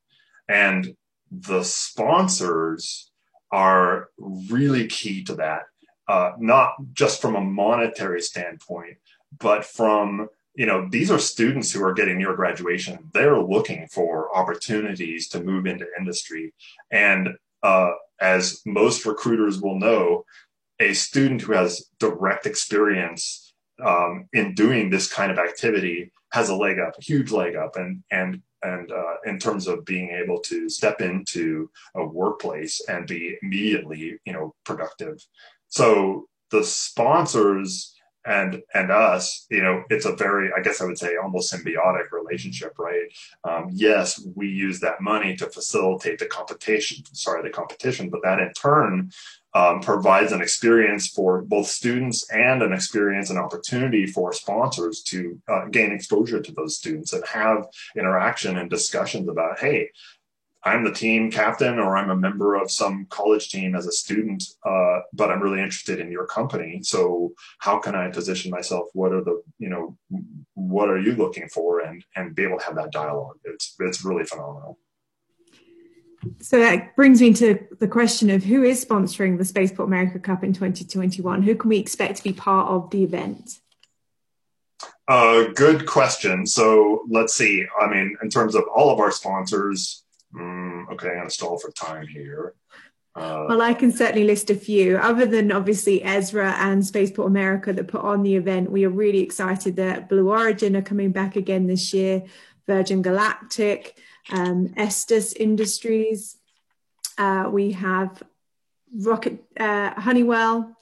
And 0.49 0.97
the 1.31 1.63
sponsors 1.63 3.11
are 3.51 4.09
really 4.51 4.87
key 4.87 5.25
to 5.25 5.35
that, 5.37 5.63
uh, 6.09 6.33
not 6.39 6.75
just 6.93 7.21
from 7.21 7.37
a 7.37 7.41
monetary 7.41 8.21
standpoint, 8.21 8.99
but 9.39 9.65
from 9.65 10.29
you 10.55 10.67
know 10.67 10.89
these 10.89 11.11
are 11.11 11.19
students 11.19 11.73
who 11.73 11.83
are 11.85 11.93
getting 11.93 12.19
near 12.19 12.35
graduation 12.35 13.11
they're 13.13 13.41
looking 13.41 13.89
for 13.89 14.35
opportunities 14.37 15.29
to 15.29 15.43
move 15.43 15.67
into 15.67 15.87
industry 15.99 16.53
and 16.91 17.31
uh, 17.63 17.91
as 18.21 18.63
most 18.65 19.05
recruiters 19.05 19.61
will 19.61 19.79
know 19.79 20.25
a 20.81 20.93
student 20.93 21.43
who 21.43 21.53
has 21.53 21.87
direct 21.99 22.47
experience 22.47 23.55
um, 23.85 24.29
in 24.33 24.55
doing 24.55 24.91
this 24.91 25.13
kind 25.13 25.33
of 25.33 25.39
activity 25.39 26.13
has 26.35 26.49
a 26.49 26.57
leg 26.57 26.81
up, 26.81 26.95
a 26.99 27.03
huge 27.03 27.31
leg 27.31 27.55
up, 27.55 27.77
and 27.77 28.03
and 28.11 28.43
and 28.65 28.91
uh, 28.91 29.15
in 29.25 29.39
terms 29.39 29.69
of 29.69 29.85
being 29.85 30.11
able 30.11 30.41
to 30.41 30.69
step 30.69 31.01
into 31.01 31.71
a 31.95 32.05
workplace 32.05 32.81
and 32.89 33.07
be 33.07 33.37
immediately, 33.41 34.19
you 34.25 34.33
know, 34.33 34.53
productive. 34.65 35.25
So 35.69 36.27
the 36.51 36.65
sponsors 36.65 37.94
and 38.27 38.63
and 38.73 38.91
us, 38.91 39.47
you 39.51 39.63
know, 39.63 39.85
it's 39.91 40.07
a 40.07 40.17
very, 40.17 40.51
I 40.57 40.61
guess 40.63 40.81
I 40.81 40.87
would 40.87 40.99
say, 40.99 41.17
almost 41.17 41.53
symbiotic 41.53 42.11
relationship, 42.13 42.79
right? 42.79 43.07
Um, 43.45 43.71
yes, 43.73 44.27
we 44.35 44.49
use 44.49 44.81
that 44.81 45.01
money 45.01 45.37
to 45.37 45.47
facilitate 45.47 46.19
the 46.19 46.27
competition. 46.27 47.05
Sorry, 47.13 47.43
the 47.43 47.51
competition, 47.51 48.11
but 48.11 48.23
that 48.23 48.41
in 48.41 48.53
turn 48.53 49.11
um, 49.55 49.81
provides 49.81 50.33
an 50.33 50.43
experience 50.43 51.09
for 51.09 51.43
both 51.43 51.67
students 51.67 52.29
and 52.31 52.63
an 52.63 52.73
experience 52.73 53.31
and 53.31 53.39
opportunity 53.39 54.07
for 54.07 54.33
sponsors 54.33 55.03
to 55.03 55.41
uh, 55.49 55.67
gain 55.67 55.93
exposure 55.93 56.41
to 56.41 56.53
those 56.53 56.77
students 56.77 57.13
and 57.13 57.25
have 57.27 57.67
interaction 57.97 58.57
and 58.59 58.69
discussions 58.69 59.29
about, 59.29 59.61
hey, 59.61 59.91
I'm 60.65 60.83
the 60.83 60.93
team 60.93 61.31
captain 61.31 61.79
or 61.79 61.97
I'm 61.97 62.11
a 62.11 62.17
member 62.17 62.55
of 62.55 62.71
some 62.71 63.07
college 63.11 63.51
team 63.51 63.75
as 63.75 63.87
a 63.87 63.93
student, 63.93 64.45
uh, 64.65 65.01
but 65.13 65.31
I'm 65.31 65.43
really 65.43 65.61
interested 65.61 66.01
in 66.01 66.11
your 66.11 66.27
company. 66.27 66.81
So 66.83 67.35
how 67.59 67.79
can 67.79 67.95
I 67.95 68.11
position 68.11 68.51
myself? 68.51 68.89
What 68.95 69.13
are 69.13 69.23
the, 69.23 69.43
you 69.59 69.69
know, 69.69 69.99
what 70.55 70.89
are 70.89 70.99
you 70.99 71.13
looking 71.17 71.49
for? 71.49 71.81
And, 71.81 72.03
and 72.17 72.35
be 72.35 72.45
able 72.45 72.59
to 72.59 72.65
have 72.65 72.77
that 72.77 72.93
dialogue. 72.93 73.37
It's, 73.45 73.77
it's 73.79 74.05
really 74.05 74.25
phenomenal. 74.25 74.79
So 76.41 76.59
that 76.59 76.97
brings 76.97 77.21
me 77.21 77.35
to 77.35 77.59
the 77.79 77.89
question 77.89 78.31
of 78.31 78.45
who 78.45 78.63
is 78.63 78.83
sponsoring 78.83 79.37
the 79.37 79.45
Spaceport 79.45 79.87
America 79.87 80.19
Cup 80.19 80.43
in 80.43 80.55
2021? 80.55 81.43
Who 81.43 81.55
can 81.55 81.69
we 81.69 81.77
expect 81.77 82.17
to 82.17 82.25
be 82.25 82.33
part 82.33 82.69
of 82.69 82.89
the 82.89 83.03
event? 83.05 83.61
Uh, 85.07 85.49
good 85.55 85.85
question. 85.85 86.47
So 86.47 87.05
let's 87.11 87.35
see. 87.35 87.67
I 87.79 87.89
mean, 87.89 88.17
in 88.23 88.31
terms 88.31 88.55
of 88.55 88.65
all 88.75 88.91
of 88.91 89.01
our 89.01 89.11
sponsors, 89.11 90.04
um, 90.39 90.89
okay, 90.93 91.09
I'm 91.09 91.17
going 91.17 91.29
to 91.29 91.35
stall 91.35 91.59
for 91.59 91.71
time 91.71 92.07
here. 92.07 92.55
Uh, 93.17 93.47
well, 93.49 93.63
I 93.63 93.75
can 93.75 93.93
certainly 93.93 94.25
list 94.25 94.51
a 94.51 94.57
few. 94.57 94.97
Other 94.97 95.25
than 95.25 95.53
obviously 95.53 96.01
ESRA 96.01 96.53
and 96.55 96.85
Spaceport 96.85 97.29
America 97.29 97.73
that 97.73 97.87
put 97.87 98.01
on 98.01 98.23
the 98.25 98.35
event, 98.35 98.73
we 98.73 98.85
are 98.85 98.91
really 98.91 99.21
excited 99.21 99.77
that 99.77 100.09
Blue 100.09 100.31
Origin 100.31 100.75
are 100.77 100.83
coming 100.83 101.13
back 101.13 101.37
again 101.37 101.69
this 101.69 101.95
year, 101.95 102.25
Virgin 102.67 103.03
Galactic, 103.03 103.99
um, 104.33 104.75
Estes 104.77 105.33
Industries. 105.33 106.37
Uh, 107.17 107.49
we 107.53 107.71
have 107.73 108.21
Rocket 108.93 109.45
uh, 109.61 109.93
Honeywell, 110.01 110.77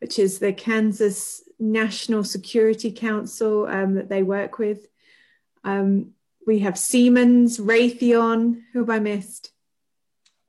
which 0.00 0.18
is 0.18 0.38
the 0.38 0.54
Kansas 0.54 1.42
National 1.58 2.24
Security 2.24 2.90
Council 2.90 3.66
um, 3.66 3.94
that 3.94 4.08
they 4.08 4.22
work 4.22 4.58
with. 4.58 4.86
Um, 5.62 6.12
we 6.46 6.60
have 6.60 6.78
Siemens, 6.78 7.58
Raytheon. 7.58 8.62
Who 8.72 8.78
have 8.80 8.90
I 8.90 9.00
missed? 9.00 9.52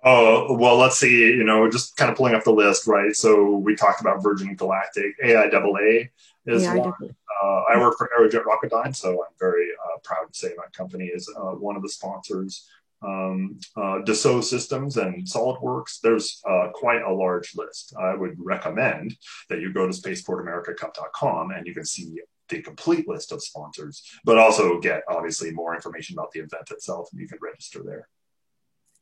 Oh, 0.04 0.56
well, 0.56 0.78
let's 0.78 0.98
see, 0.98 1.20
you 1.20 1.44
know, 1.44 1.70
just 1.70 1.98
kind 1.98 2.10
of 2.10 2.16
pulling 2.16 2.36
up 2.36 2.44
the 2.44 2.52
list, 2.52 2.88
right? 2.88 3.16
So 3.16 3.58
we 3.58 3.76
talked 3.76 4.00
about 4.00 4.24
Virgin 4.24 4.56
Galactic, 4.56 5.20
AIAA 5.22 6.10
is 6.46 6.64
AIAA. 6.64 6.78
one. 6.78 7.16
Uh, 7.44 7.64
I 7.70 7.78
work 7.78 7.98
for 7.98 8.10
Aerojet 8.18 8.44
Rocketdyne, 8.44 8.96
so 8.96 9.12
I'm 9.12 9.34
very 9.40 9.68
uh, 9.72 9.98
proud 10.04 10.32
to 10.32 10.40
say 10.40 10.54
my 10.56 10.66
company 10.72 11.06
is 11.06 11.30
uh, 11.36 11.52
one 11.52 11.76
of 11.76 11.82
the 11.82 11.90
sponsors. 11.90 12.70
Um, 13.02 13.60
uh, 13.76 14.00
Dassault 14.06 14.44
Systems 14.44 14.98
and 14.98 15.26
SolidWorks, 15.26 16.00
there's 16.02 16.42
uh, 16.50 16.70
quite 16.74 17.02
a 17.02 17.14
large 17.14 17.56
list. 17.56 17.94
I 18.00 18.16
would 18.16 18.36
recommend 18.40 19.18
that 19.50 19.60
you 19.60 19.74
go 19.74 19.88
to 19.88 19.94
spaceportamericacup.com 19.94 21.52
and 21.52 21.68
you 21.68 21.74
can 21.74 21.86
see 21.86 22.22
the 22.50 22.62
complete 22.62 23.08
list 23.08 23.32
of 23.32 23.44
sponsors, 23.44 24.04
but 24.24 24.38
also 24.38 24.80
get 24.80 25.04
obviously 25.10 25.52
more 25.52 25.76
information 25.76 26.18
about 26.18 26.32
the 26.32 26.40
event 26.40 26.72
itself 26.72 27.10
and 27.12 27.22
you 27.22 27.28
can 27.28 27.40
register 27.42 27.82
there. 27.84 28.08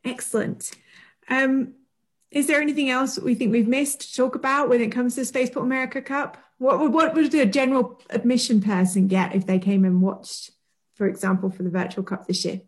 Excellent. 0.03 0.71
Um, 1.29 1.73
is 2.31 2.47
there 2.47 2.61
anything 2.61 2.89
else 2.89 3.17
we 3.17 3.35
think 3.35 3.51
we've 3.51 3.67
missed 3.67 4.01
to 4.01 4.15
talk 4.15 4.35
about 4.35 4.69
when 4.69 4.81
it 4.81 4.91
comes 4.91 5.15
to 5.15 5.25
Spaceport 5.25 5.65
America 5.65 6.01
Cup? 6.01 6.37
What 6.57 6.79
would, 6.79 6.93
what 6.93 7.13
would 7.13 7.33
a 7.33 7.45
general 7.45 8.01
admission 8.09 8.61
person 8.61 9.07
get 9.07 9.35
if 9.35 9.45
they 9.45 9.59
came 9.59 9.85
and 9.85 10.01
watched, 10.01 10.51
for 10.95 11.07
example, 11.07 11.49
for 11.49 11.63
the 11.63 11.69
virtual 11.69 12.03
cup 12.03 12.27
this 12.27 12.45
year? 12.45 12.61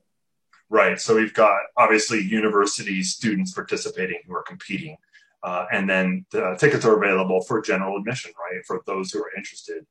Right. 0.69 0.99
So 0.99 1.15
we've 1.15 1.33
got 1.33 1.57
obviously 1.77 2.21
university 2.21 3.01
students 3.03 3.53
participating 3.53 4.19
who 4.27 4.35
are 4.35 4.43
competing. 4.43 4.97
Uh, 5.43 5.65
and 5.71 5.89
then 5.89 6.25
the 6.31 6.57
tickets 6.59 6.83
are 6.83 7.01
available 7.01 7.41
for 7.41 7.61
general 7.61 7.97
admission, 7.97 8.31
right? 8.37 8.65
For 8.65 8.81
those 8.85 9.11
who 9.11 9.19
are 9.19 9.31
interested. 9.37 9.85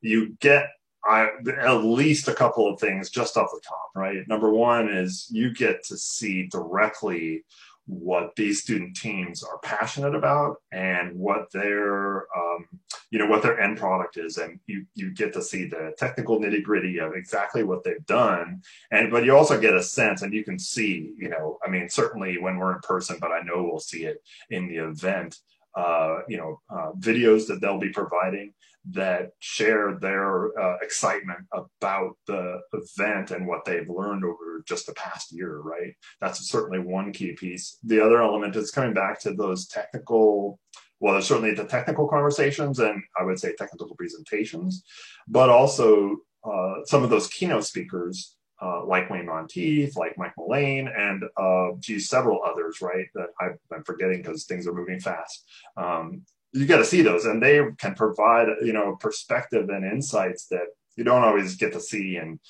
You 0.00 0.36
get 0.40 0.68
I, 1.04 1.28
at 1.60 1.84
least 1.84 2.28
a 2.28 2.34
couple 2.34 2.70
of 2.70 2.80
things 2.80 3.08
just 3.08 3.36
off 3.36 3.50
the 3.50 3.60
top, 3.66 3.90
right? 3.94 4.26
Number 4.28 4.50
one 4.50 4.88
is 4.88 5.28
you 5.30 5.54
get 5.54 5.82
to 5.84 5.96
see 5.96 6.48
directly 6.48 7.44
what 7.86 8.36
these 8.36 8.60
student 8.62 8.94
teams 8.94 9.42
are 9.42 9.58
passionate 9.60 10.14
about 10.14 10.56
and 10.72 11.16
what 11.16 11.50
their 11.52 12.18
um, 12.36 12.68
you 13.10 13.18
know 13.18 13.26
what 13.26 13.42
their 13.42 13.58
end 13.58 13.78
product 13.78 14.18
is. 14.18 14.36
And 14.36 14.60
you 14.66 14.84
you 14.94 15.10
get 15.14 15.32
to 15.32 15.42
see 15.42 15.66
the 15.66 15.94
technical 15.96 16.38
nitty 16.38 16.62
gritty 16.62 16.98
of 16.98 17.14
exactly 17.14 17.62
what 17.62 17.84
they've 17.84 18.04
done. 18.04 18.60
And 18.90 19.10
but 19.10 19.24
you 19.24 19.34
also 19.34 19.58
get 19.58 19.74
a 19.74 19.82
sense 19.82 20.20
and 20.20 20.34
you 20.34 20.44
can 20.44 20.58
see 20.58 21.14
you 21.18 21.30
know 21.30 21.58
i 21.64 21.70
mean 21.70 21.88
certainly 21.88 22.38
when 22.38 22.58
we're 22.58 22.74
in 22.74 22.80
person 22.80 23.16
but 23.20 23.32
i 23.32 23.40
know 23.42 23.62
we'll 23.62 23.80
see 23.80 24.04
it 24.04 24.22
in 24.50 24.68
the 24.68 24.76
event 24.76 25.38
uh, 25.74 26.20
you 26.28 26.36
know 26.36 26.60
uh, 26.70 26.90
videos 26.98 27.46
that 27.46 27.60
they'll 27.60 27.78
be 27.78 27.90
providing 27.90 28.52
that 28.92 29.30
share 29.38 29.98
their 30.00 30.58
uh, 30.58 30.76
excitement 30.80 31.40
about 31.52 32.16
the 32.26 32.60
event 32.72 33.30
and 33.30 33.46
what 33.46 33.64
they've 33.64 33.88
learned 33.88 34.24
over 34.24 34.62
just 34.66 34.86
the 34.86 34.94
past 34.94 35.32
year, 35.32 35.58
right? 35.58 35.94
That's 36.20 36.48
certainly 36.48 36.78
one 36.78 37.12
key 37.12 37.32
piece. 37.32 37.78
The 37.84 38.04
other 38.04 38.22
element 38.22 38.56
is 38.56 38.70
coming 38.70 38.94
back 38.94 39.20
to 39.20 39.34
those 39.34 39.66
technical, 39.66 40.58
well, 41.00 41.14
there's 41.14 41.26
certainly 41.26 41.54
the 41.54 41.64
technical 41.64 42.08
conversations 42.08 42.78
and 42.78 43.02
I 43.18 43.24
would 43.24 43.38
say 43.38 43.54
technical 43.54 43.94
presentations, 43.94 44.84
but 45.26 45.50
also 45.50 46.16
uh, 46.44 46.76
some 46.84 47.04
of 47.04 47.10
those 47.10 47.28
keynote 47.28 47.64
speakers 47.64 48.36
uh, 48.60 48.84
like 48.84 49.08
Wayne 49.08 49.26
Monteith, 49.26 49.96
like 49.96 50.18
Mike 50.18 50.32
Mullane, 50.36 50.88
and 50.88 51.24
uh, 51.36 51.68
geez, 51.78 52.08
several 52.08 52.40
others, 52.42 52.80
right? 52.80 53.06
That 53.14 53.28
I've 53.40 53.56
been 53.70 53.84
forgetting 53.84 54.18
because 54.20 54.44
things 54.44 54.66
are 54.66 54.74
moving 54.74 54.98
fast. 54.98 55.44
Um, 55.76 56.22
you 56.52 56.66
got 56.66 56.78
to 56.78 56.84
see 56.84 57.02
those 57.02 57.24
and 57.24 57.42
they 57.42 57.60
can 57.78 57.94
provide 57.94 58.48
you 58.62 58.72
know 58.72 58.96
perspective 58.96 59.68
and 59.68 59.84
insights 59.84 60.46
that 60.46 60.66
you 60.96 61.04
don't 61.04 61.24
always 61.24 61.56
get 61.56 61.72
to 61.72 61.80
see 61.80 62.16
and 62.16 62.40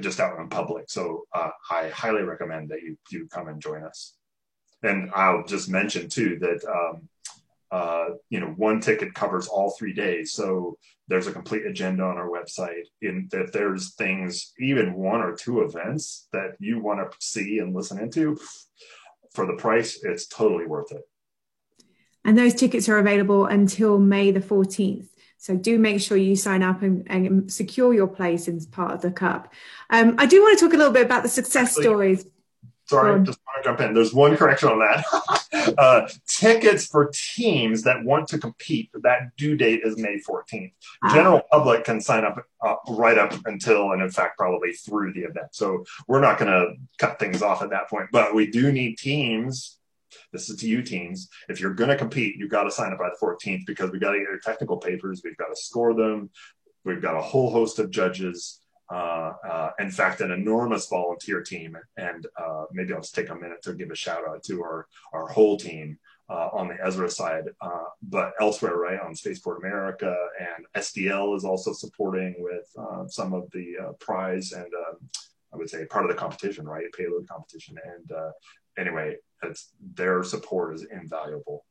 just 0.00 0.20
out 0.20 0.38
in 0.38 0.48
public. 0.48 0.88
So 0.88 1.24
uh, 1.34 1.50
i 1.70 1.88
highly 1.88 2.22
recommend 2.22 2.68
that 2.70 2.82
you 2.82 2.96
you 3.10 3.26
come 3.32 3.48
and 3.48 3.60
join 3.60 3.82
us. 3.82 4.14
And 4.82 5.10
i'll 5.14 5.44
just 5.44 5.68
mention 5.68 6.08
too 6.08 6.38
that 6.40 6.64
um, 6.64 7.08
uh, 7.70 8.14
you 8.30 8.40
know 8.40 8.54
one 8.56 8.80
ticket 8.80 9.14
covers 9.14 9.48
all 9.48 9.70
three 9.70 9.92
days. 9.92 10.32
So 10.32 10.78
there's 11.08 11.26
a 11.26 11.32
complete 11.32 11.66
agenda 11.66 12.04
on 12.04 12.16
our 12.16 12.28
website 12.28 12.84
in 13.02 13.28
that 13.32 13.52
there's 13.52 13.94
things 13.94 14.52
even 14.60 14.94
one 14.94 15.20
or 15.20 15.34
two 15.34 15.62
events 15.62 16.28
that 16.32 16.52
you 16.60 16.80
want 16.80 17.00
to 17.00 17.16
see 17.20 17.58
and 17.58 17.74
listen 17.74 17.98
into. 17.98 18.38
For 19.34 19.46
the 19.46 19.54
price 19.54 20.00
it's 20.04 20.28
totally 20.28 20.66
worth 20.66 20.92
it 20.92 21.02
and 22.28 22.36
those 22.36 22.52
tickets 22.52 22.90
are 22.90 22.98
available 22.98 23.46
until 23.46 23.98
May 23.98 24.32
the 24.32 24.40
14th. 24.40 25.06
So 25.38 25.56
do 25.56 25.78
make 25.78 25.98
sure 25.98 26.18
you 26.18 26.36
sign 26.36 26.62
up 26.62 26.82
and, 26.82 27.10
and 27.10 27.50
secure 27.50 27.94
your 27.94 28.06
place 28.06 28.48
as 28.48 28.66
part 28.66 28.92
of 28.92 29.00
the 29.00 29.10
cup. 29.10 29.50
Um, 29.88 30.14
I 30.18 30.26
do 30.26 30.42
want 30.42 30.58
to 30.58 30.66
talk 30.66 30.74
a 30.74 30.76
little 30.76 30.92
bit 30.92 31.06
about 31.06 31.22
the 31.22 31.30
success 31.30 31.70
Actually, 31.70 31.84
stories. 31.84 32.26
Sorry, 32.84 33.24
just 33.24 33.38
want 33.46 33.64
to 33.64 33.68
jump 33.70 33.80
in. 33.80 33.94
There's 33.94 34.12
one 34.12 34.36
correction 34.36 34.68
on 34.68 34.78
that. 34.80 35.74
uh, 35.78 36.06
tickets 36.26 36.84
for 36.84 37.10
teams 37.34 37.82
that 37.84 38.04
want 38.04 38.28
to 38.28 38.38
compete, 38.38 38.90
that 39.02 39.34
due 39.38 39.56
date 39.56 39.80
is 39.82 39.96
May 39.96 40.20
14th. 40.20 40.72
Ah. 41.02 41.14
General 41.14 41.40
public 41.50 41.84
can 41.84 41.98
sign 41.98 42.26
up 42.26 42.44
uh, 42.62 42.74
right 42.90 43.16
up 43.16 43.32
until, 43.46 43.92
and 43.92 44.02
in 44.02 44.10
fact, 44.10 44.36
probably 44.36 44.72
through 44.72 45.14
the 45.14 45.20
event. 45.20 45.48
So 45.52 45.82
we're 46.08 46.20
not 46.20 46.38
going 46.38 46.50
to 46.50 46.74
cut 46.98 47.18
things 47.18 47.40
off 47.40 47.62
at 47.62 47.70
that 47.70 47.88
point, 47.88 48.08
but 48.12 48.34
we 48.34 48.50
do 48.50 48.70
need 48.70 48.98
teams 48.98 49.77
this 50.32 50.48
is 50.48 50.56
to 50.60 50.68
you 50.68 50.82
teams. 50.82 51.28
If 51.48 51.60
you're 51.60 51.74
going 51.74 51.90
to 51.90 51.96
compete, 51.96 52.36
you've 52.36 52.50
got 52.50 52.64
to 52.64 52.70
sign 52.70 52.92
up 52.92 52.98
by 52.98 53.08
the 53.08 53.26
14th 53.26 53.66
because 53.66 53.90
we've 53.90 54.00
got 54.00 54.12
to 54.12 54.18
get 54.18 54.28
your 54.28 54.40
technical 54.40 54.78
papers. 54.78 55.22
We've 55.24 55.36
got 55.36 55.48
to 55.48 55.56
score 55.56 55.94
them. 55.94 56.30
We've 56.84 57.02
got 57.02 57.16
a 57.16 57.22
whole 57.22 57.50
host 57.50 57.78
of 57.78 57.90
judges. 57.90 58.60
Uh, 58.90 59.34
uh, 59.46 59.70
in 59.80 59.90
fact, 59.90 60.22
an 60.22 60.30
enormous 60.30 60.88
volunteer 60.88 61.42
team. 61.42 61.76
And 61.96 62.26
uh, 62.40 62.64
maybe 62.72 62.94
I'll 62.94 63.00
just 63.00 63.14
take 63.14 63.28
a 63.28 63.34
minute 63.34 63.60
to 63.62 63.74
give 63.74 63.90
a 63.90 63.94
shout 63.94 64.26
out 64.26 64.42
to 64.44 64.62
our, 64.62 64.86
our 65.12 65.28
whole 65.28 65.58
team 65.58 65.98
uh, 66.30 66.48
on 66.52 66.68
the 66.68 66.74
ESRA 66.74 67.10
side, 67.10 67.44
uh, 67.60 67.84
but 68.02 68.32
elsewhere, 68.40 68.76
right, 68.76 69.00
on 69.00 69.14
Spaceport 69.14 69.58
America. 69.58 70.14
And 70.40 70.66
SDL 70.82 71.36
is 71.36 71.44
also 71.44 71.72
supporting 71.72 72.34
with 72.38 72.66
uh, 72.78 73.06
some 73.08 73.34
of 73.34 73.50
the 73.52 73.94
prize 74.00 74.52
and 74.52 74.66
um, 74.66 74.96
I 75.52 75.56
would 75.56 75.70
say 75.70 75.84
part 75.86 76.04
of 76.04 76.10
the 76.10 76.16
competition, 76.16 76.66
right? 76.66 76.84
Payload 76.96 77.26
competition. 77.26 77.76
And 77.84 78.10
anyway, 78.78 79.16
it's, 79.42 79.70
their 79.94 80.22
support 80.22 80.74
is 80.74 80.84
invaluable. 80.84 81.64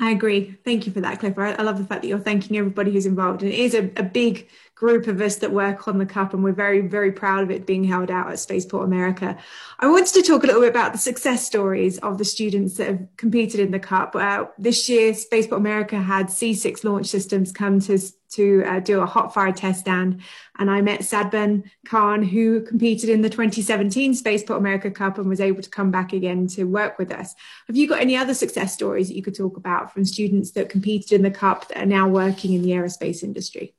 I 0.00 0.10
agree. 0.10 0.56
Thank 0.64 0.86
you 0.86 0.92
for 0.92 1.00
that, 1.00 1.18
Cliff. 1.18 1.36
I, 1.38 1.52
I 1.52 1.62
love 1.62 1.78
the 1.78 1.84
fact 1.84 2.02
that 2.02 2.08
you're 2.08 2.20
thanking 2.20 2.56
everybody 2.56 2.92
who's 2.92 3.06
involved. 3.06 3.42
And 3.42 3.52
it 3.52 3.58
is 3.58 3.74
a, 3.74 3.90
a, 3.96 4.04
big 4.04 4.48
group 4.78 5.08
of 5.08 5.20
us 5.20 5.36
that 5.36 5.50
work 5.50 5.88
on 5.88 5.98
the 5.98 6.06
cup, 6.06 6.32
and 6.32 6.44
we're 6.44 6.52
very, 6.52 6.80
very 6.80 7.10
proud 7.10 7.42
of 7.42 7.50
it 7.50 7.66
being 7.66 7.82
held 7.82 8.12
out 8.12 8.30
at 8.30 8.38
Spaceport 8.38 8.84
America. 8.84 9.36
I 9.80 9.88
wanted 9.88 10.14
to 10.14 10.22
talk 10.22 10.44
a 10.44 10.46
little 10.46 10.62
bit 10.62 10.70
about 10.70 10.92
the 10.92 10.98
success 10.98 11.44
stories 11.44 11.98
of 11.98 12.16
the 12.16 12.24
students 12.24 12.76
that 12.76 12.86
have 12.86 13.08
competed 13.16 13.58
in 13.58 13.72
the 13.72 13.80
cup. 13.80 14.14
Uh, 14.14 14.44
this 14.56 14.88
year, 14.88 15.14
Spaceport 15.14 15.60
America 15.60 15.96
had 15.96 16.28
C6 16.28 16.84
launch 16.84 17.06
systems 17.06 17.50
come 17.50 17.80
to 17.80 17.98
to 18.30 18.62
uh, 18.66 18.78
do 18.78 19.00
a 19.00 19.06
hot 19.06 19.32
fire 19.32 19.52
test 19.52 19.80
stand. 19.80 20.20
And 20.58 20.70
I 20.70 20.82
met 20.82 21.00
Sadban 21.00 21.62
Khan, 21.86 22.22
who 22.22 22.60
competed 22.60 23.08
in 23.08 23.22
the 23.22 23.30
2017 23.30 24.12
Spaceport 24.14 24.58
America 24.58 24.90
Cup 24.90 25.16
and 25.16 25.30
was 25.30 25.40
able 25.40 25.62
to 25.62 25.70
come 25.70 25.90
back 25.90 26.12
again 26.12 26.46
to 26.48 26.64
work 26.64 26.98
with 26.98 27.10
us. 27.10 27.34
Have 27.68 27.76
you 27.76 27.88
got 27.88 28.02
any 28.02 28.18
other 28.18 28.34
success 28.34 28.74
stories 28.74 29.08
that 29.08 29.16
you 29.16 29.22
could 29.22 29.34
talk 29.34 29.56
about 29.56 29.94
from 29.94 30.04
students 30.04 30.50
that 30.50 30.68
competed 30.68 31.12
in 31.12 31.22
the 31.22 31.30
Cup 31.30 31.68
that 31.68 31.78
are 31.78 31.86
now 31.86 32.06
working 32.06 32.52
in 32.52 32.60
the 32.60 32.72
aerospace 32.72 33.22
industry? 33.22 33.74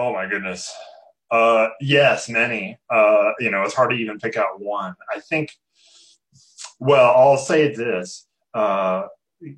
Oh 0.00 0.14
my 0.14 0.26
goodness. 0.26 0.74
Uh, 1.30 1.68
yes, 1.78 2.30
many. 2.30 2.78
Uh, 2.88 3.32
you 3.38 3.50
know, 3.50 3.64
it's 3.64 3.74
hard 3.74 3.90
to 3.90 3.96
even 3.96 4.18
pick 4.18 4.34
out 4.34 4.58
one. 4.58 4.94
I 5.14 5.20
think, 5.20 5.50
well, 6.78 7.12
I'll 7.14 7.36
say 7.36 7.74
this. 7.74 8.26
Uh, 8.54 9.08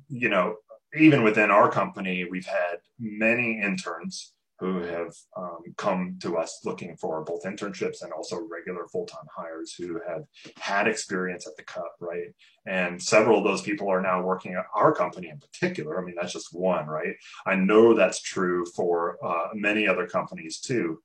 you 0.09 0.27
know, 0.27 0.57
even 0.97 1.23
within 1.23 1.49
our 1.49 1.71
company, 1.71 2.25
we've 2.29 2.45
had 2.45 2.79
many 2.99 3.61
interns 3.61 4.32
who 4.63 4.81
have 4.81 5.13
um, 5.35 5.59
come 5.77 6.17
to 6.21 6.37
us 6.37 6.61
looking 6.63 6.95
for 6.95 7.21
both 7.23 7.43
internships 7.43 8.01
and 8.01 8.13
also 8.13 8.47
regular 8.49 8.87
full-time 8.87 9.25
hires 9.35 9.73
who 9.73 9.99
have 10.07 10.23
had 10.57 10.87
experience 10.87 11.45
at 11.45 11.57
the 11.57 11.63
cup 11.63 11.93
right? 11.99 12.27
And 12.65 13.01
several 13.01 13.39
of 13.39 13.43
those 13.43 13.61
people 13.61 13.89
are 13.89 14.01
now 14.01 14.21
working 14.21 14.53
at 14.53 14.65
our 14.73 14.93
company 14.93 15.27
in 15.27 15.39
particular. 15.39 16.01
I 16.01 16.05
mean 16.05 16.15
that's 16.15 16.33
just 16.33 16.53
one 16.53 16.87
right? 16.87 17.15
I 17.45 17.55
know 17.55 17.93
that's 17.93 18.21
true 18.21 18.65
for 18.75 19.17
uh, 19.23 19.49
many 19.53 19.87
other 19.87 20.07
companies 20.07 20.59
too. 20.59 21.01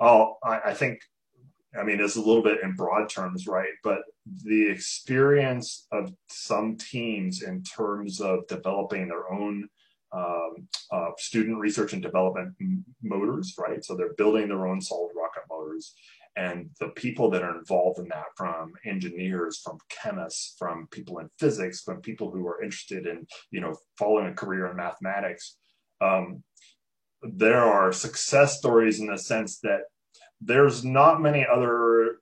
I, 0.00 0.60
I 0.66 0.74
think 0.74 1.00
I 1.78 1.84
mean, 1.84 2.00
it's 2.00 2.16
a 2.16 2.20
little 2.20 2.42
bit 2.42 2.62
in 2.62 2.72
broad 2.74 3.08
terms, 3.08 3.46
right? 3.46 3.72
But 3.84 4.00
the 4.44 4.68
experience 4.68 5.86
of 5.92 6.12
some 6.28 6.76
teams 6.76 7.42
in 7.42 7.62
terms 7.62 8.20
of 8.20 8.46
developing 8.48 9.06
their 9.06 9.32
own 9.32 9.68
um, 10.12 10.68
uh, 10.90 11.10
student 11.18 11.58
research 11.58 11.92
and 11.92 12.02
development 12.02 12.54
motors, 13.02 13.54
right? 13.58 13.84
So 13.84 13.94
they're 13.94 14.14
building 14.14 14.48
their 14.48 14.66
own 14.66 14.80
solid 14.80 15.12
rocket 15.16 15.42
motors. 15.50 15.94
And 16.36 16.70
the 16.78 16.88
people 16.90 17.30
that 17.30 17.42
are 17.42 17.58
involved 17.58 17.98
in 17.98 18.08
that, 18.08 18.26
from 18.36 18.72
engineers, 18.84 19.60
from 19.62 19.78
chemists, 19.88 20.54
from 20.58 20.86
people 20.90 21.18
in 21.18 21.28
physics, 21.38 21.82
from 21.82 22.00
people 22.00 22.30
who 22.30 22.46
are 22.46 22.62
interested 22.62 23.06
in, 23.06 23.26
you 23.50 23.60
know, 23.60 23.76
following 23.98 24.28
a 24.28 24.34
career 24.34 24.66
in 24.66 24.76
mathematics, 24.76 25.56
um, 26.00 26.42
there 27.22 27.64
are 27.64 27.92
success 27.92 28.58
stories 28.58 29.00
in 29.00 29.06
the 29.06 29.18
sense 29.18 29.58
that 29.58 29.82
there's 30.40 30.84
not 30.84 31.20
many 31.20 31.46
other 31.46 32.20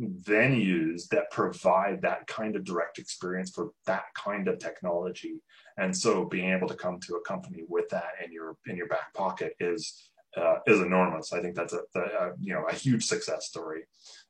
venues 0.00 1.08
that 1.08 1.30
provide 1.30 2.02
that 2.02 2.26
kind 2.26 2.56
of 2.56 2.64
direct 2.64 2.98
experience 2.98 3.50
for 3.50 3.70
that 3.86 4.04
kind 4.14 4.48
of 4.48 4.58
technology. 4.58 5.40
And 5.78 5.96
so 5.96 6.24
being 6.24 6.50
able 6.50 6.68
to 6.68 6.74
come 6.74 7.00
to 7.00 7.14
a 7.14 7.22
company 7.22 7.64
with 7.68 7.88
that 7.90 8.12
in 8.24 8.32
your 8.32 8.56
in 8.66 8.76
your 8.76 8.88
back 8.88 9.14
pocket 9.14 9.54
is 9.60 10.10
uh, 10.36 10.56
is 10.66 10.80
enormous. 10.80 11.32
I 11.32 11.40
think 11.40 11.54
that's 11.54 11.72
a, 11.72 11.80
a, 11.98 12.32
you 12.40 12.52
know 12.52 12.64
a 12.68 12.74
huge 12.74 13.04
success 13.04 13.46
story. 13.46 13.82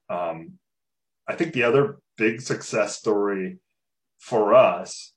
Um, 0.08 0.52
i 1.28 1.34
think 1.34 1.52
the 1.52 1.64
other 1.64 1.98
big 2.16 2.40
success 2.40 2.96
story 2.96 3.58
for 4.20 4.54
us 4.54 5.12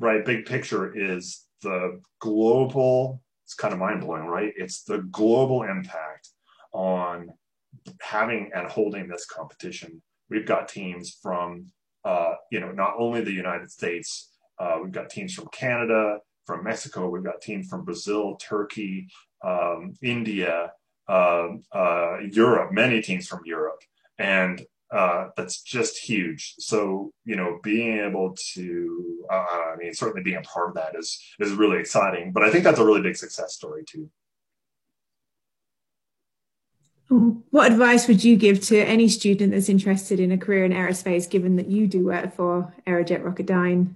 right 0.00 0.24
big 0.24 0.44
picture 0.46 0.92
is 0.92 1.44
the 1.62 2.00
global 2.18 3.22
it's 3.44 3.54
kind 3.54 3.74
of 3.74 3.80
mind-blowing 3.80 4.24
right? 4.24 4.52
It's 4.56 4.82
the 4.82 4.98
global 5.10 5.62
impact 5.62 6.30
on 6.72 7.28
having 8.00 8.50
and 8.54 8.68
holding 8.68 9.08
this 9.08 9.26
competition. 9.26 10.02
We've 10.30 10.46
got 10.46 10.68
teams 10.68 11.18
from, 11.22 11.66
uh, 12.04 12.34
you 12.50 12.60
know, 12.60 12.72
not 12.72 12.94
only 12.98 13.22
the 13.22 13.32
United 13.32 13.70
States, 13.70 14.30
uh, 14.58 14.78
we've 14.82 14.92
got 14.92 15.10
teams 15.10 15.34
from 15.34 15.48
Canada, 15.48 16.18
from 16.46 16.64
Mexico, 16.64 17.08
we've 17.08 17.24
got 17.24 17.40
teams 17.40 17.68
from 17.68 17.84
Brazil, 17.84 18.36
Turkey, 18.36 19.08
um, 19.42 19.94
India, 20.02 20.72
uh, 21.08 21.48
uh 21.72 22.18
Europe, 22.32 22.72
many 22.72 23.00
teams 23.02 23.26
from 23.26 23.40
Europe. 23.44 23.80
And 24.18 24.64
uh, 24.90 25.28
that's 25.36 25.60
just 25.60 25.98
huge. 25.98 26.54
So, 26.58 27.12
you 27.24 27.34
know, 27.34 27.58
being 27.62 27.98
able 27.98 28.36
to, 28.54 29.26
uh, 29.30 29.46
I 29.72 29.74
mean, 29.76 29.92
certainly 29.92 30.22
being 30.22 30.36
a 30.36 30.42
part 30.42 30.68
of 30.68 30.74
that 30.76 30.94
is, 30.96 31.20
is 31.40 31.50
really 31.50 31.78
exciting, 31.78 32.32
but 32.32 32.44
I 32.44 32.50
think 32.50 32.62
that's 32.62 32.78
a 32.78 32.84
really 32.84 33.02
big 33.02 33.16
success 33.16 33.54
story 33.54 33.82
too. 33.84 34.08
What 37.50 37.70
advice 37.70 38.08
would 38.08 38.24
you 38.24 38.36
give 38.36 38.60
to 38.62 38.78
any 38.78 39.08
student 39.08 39.52
that's 39.52 39.68
interested 39.68 40.20
in 40.20 40.32
a 40.32 40.38
career 40.38 40.64
in 40.64 40.72
aerospace, 40.72 41.28
given 41.28 41.56
that 41.56 41.68
you 41.68 41.86
do 41.86 42.06
work 42.06 42.34
for 42.34 42.74
Aerojet 42.86 43.22
Rocketdyne? 43.22 43.94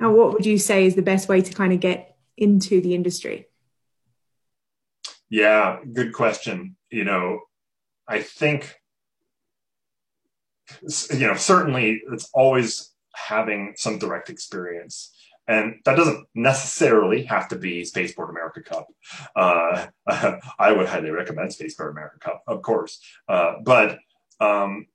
And 0.00 0.14
what 0.14 0.32
would 0.32 0.46
you 0.46 0.58
say 0.58 0.86
is 0.86 0.94
the 0.94 1.02
best 1.02 1.28
way 1.28 1.40
to 1.40 1.52
kind 1.52 1.72
of 1.72 1.80
get 1.80 2.16
into 2.36 2.80
the 2.80 2.94
industry? 2.94 3.46
Yeah, 5.28 5.78
good 5.92 6.12
question. 6.12 6.76
You 6.90 7.04
know, 7.04 7.40
I 8.08 8.20
think, 8.20 8.74
you 11.12 11.26
know, 11.26 11.34
certainly 11.34 12.02
it's 12.12 12.28
always 12.34 12.90
having 13.14 13.74
some 13.76 13.98
direct 13.98 14.30
experience. 14.30 15.13
And 15.46 15.80
that 15.84 15.96
doesn't 15.96 16.26
necessarily 16.34 17.24
have 17.24 17.48
to 17.48 17.56
be 17.56 17.84
Spaceport 17.84 18.30
America 18.30 18.62
Cup. 18.62 18.88
Uh, 19.36 19.86
I 20.58 20.72
would 20.72 20.86
highly 20.86 21.10
recommend 21.10 21.52
Spaceport 21.52 21.92
America 21.92 22.18
Cup, 22.18 22.42
of 22.46 22.62
course. 22.62 23.00
Uh, 23.28 23.56
but, 23.62 23.98
um, 24.40 24.86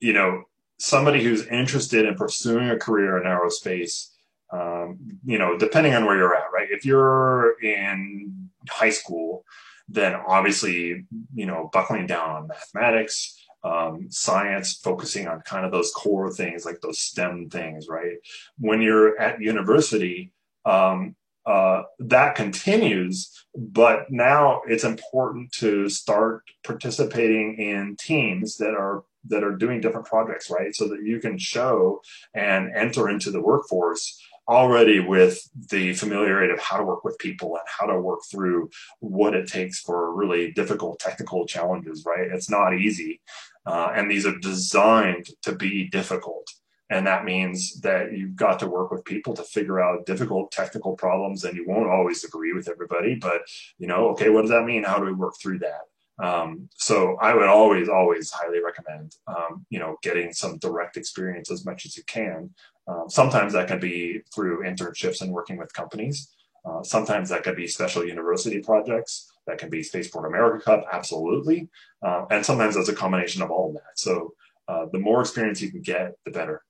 you 0.00 0.12
know, 0.12 0.44
somebody 0.78 1.22
who's 1.22 1.46
interested 1.46 2.06
in 2.06 2.14
pursuing 2.14 2.70
a 2.70 2.78
career 2.78 3.18
in 3.18 3.24
aerospace, 3.24 4.10
um, 4.52 5.18
you 5.24 5.38
know, 5.38 5.58
depending 5.58 5.94
on 5.94 6.06
where 6.06 6.16
you're 6.16 6.34
at, 6.34 6.52
right? 6.52 6.68
If 6.70 6.84
you're 6.84 7.60
in 7.60 8.50
high 8.68 8.90
school, 8.90 9.44
then 9.88 10.14
obviously, 10.14 11.06
you 11.34 11.46
know, 11.46 11.70
buckling 11.72 12.06
down 12.06 12.30
on 12.30 12.48
mathematics, 12.48 13.37
um, 13.64 14.06
science 14.10 14.74
focusing 14.74 15.26
on 15.26 15.40
kind 15.42 15.64
of 15.64 15.72
those 15.72 15.92
core 15.92 16.30
things 16.30 16.64
like 16.64 16.80
those 16.80 16.98
STEM 16.98 17.50
things, 17.50 17.88
right? 17.88 18.16
When 18.58 18.80
you're 18.80 19.18
at 19.20 19.40
university, 19.40 20.32
um, 20.64 21.16
uh, 21.46 21.82
that 21.98 22.34
continues, 22.34 23.32
but 23.56 24.10
now 24.10 24.60
it's 24.68 24.84
important 24.84 25.50
to 25.52 25.88
start 25.88 26.42
participating 26.62 27.56
in 27.56 27.96
teams 27.98 28.58
that 28.58 28.74
are 28.74 29.04
that 29.28 29.42
are 29.42 29.56
doing 29.56 29.80
different 29.80 30.06
projects, 30.06 30.50
right? 30.50 30.74
So 30.74 30.88
that 30.88 31.02
you 31.02 31.20
can 31.20 31.38
show 31.38 32.00
and 32.34 32.70
enter 32.74 33.08
into 33.08 33.30
the 33.30 33.40
workforce 33.40 34.20
already 34.48 34.98
with 34.98 35.38
the 35.70 35.92
familiarity 35.94 36.52
of 36.52 36.60
how 36.60 36.78
to 36.78 36.84
work 36.84 37.04
with 37.04 37.18
people 37.18 37.56
and 37.56 37.64
how 37.66 37.86
to 37.86 38.00
work 38.00 38.20
through 38.30 38.70
what 39.00 39.34
it 39.34 39.46
takes 39.46 39.80
for 39.80 40.14
really 40.14 40.52
difficult 40.52 40.98
technical 40.98 41.46
challenges, 41.46 42.04
right? 42.06 42.28
It's 42.32 42.50
not 42.50 42.74
easy. 42.74 43.20
Uh, 43.66 43.92
and 43.94 44.10
these 44.10 44.24
are 44.24 44.38
designed 44.38 45.26
to 45.42 45.54
be 45.54 45.88
difficult. 45.88 46.48
And 46.90 47.06
that 47.06 47.26
means 47.26 47.80
that 47.82 48.16
you've 48.16 48.36
got 48.36 48.58
to 48.60 48.66
work 48.66 48.90
with 48.90 49.04
people 49.04 49.34
to 49.34 49.42
figure 49.42 49.78
out 49.78 50.06
difficult 50.06 50.50
technical 50.50 50.96
problems 50.96 51.44
and 51.44 51.54
you 51.54 51.66
won't 51.68 51.90
always 51.90 52.24
agree 52.24 52.54
with 52.54 52.68
everybody, 52.68 53.14
but 53.14 53.42
you 53.76 53.86
know, 53.86 54.08
okay, 54.10 54.30
what 54.30 54.42
does 54.42 54.50
that 54.50 54.64
mean? 54.64 54.84
How 54.84 54.98
do 54.98 55.04
we 55.04 55.12
work 55.12 55.34
through 55.40 55.58
that? 55.58 55.82
Um, 56.20 56.68
so 56.74 57.16
I 57.20 57.34
would 57.34 57.46
always, 57.46 57.88
always 57.88 58.30
highly 58.30 58.60
recommend, 58.62 59.14
um, 59.26 59.66
you 59.70 59.78
know, 59.78 59.96
getting 60.02 60.32
some 60.32 60.58
direct 60.58 60.96
experience 60.96 61.50
as 61.50 61.64
much 61.64 61.86
as 61.86 61.96
you 61.96 62.02
can. 62.04 62.50
Um, 62.88 63.04
sometimes 63.08 63.52
that 63.52 63.68
can 63.68 63.78
be 63.78 64.20
through 64.34 64.64
internships 64.64 65.20
and 65.20 65.30
working 65.30 65.58
with 65.58 65.72
companies. 65.72 66.32
Uh, 66.64 66.82
sometimes 66.82 67.28
that 67.28 67.44
could 67.44 67.56
be 67.56 67.66
special 67.66 68.04
university 68.04 68.60
projects. 68.60 69.30
That 69.46 69.58
can 69.58 69.70
be 69.70 69.82
Spaceport 69.82 70.26
America 70.26 70.64
Cup, 70.64 70.86
absolutely. 70.92 71.68
Uh, 72.02 72.24
and 72.30 72.44
sometimes 72.44 72.74
that's 72.74 72.88
a 72.88 72.94
combination 72.94 73.42
of 73.42 73.50
all 73.50 73.68
of 73.68 73.74
that. 73.74 73.96
So 73.96 74.34
uh, 74.66 74.86
the 74.92 74.98
more 74.98 75.20
experience 75.20 75.60
you 75.60 75.70
can 75.70 75.82
get, 75.82 76.12
the 76.24 76.30
better. 76.30 76.62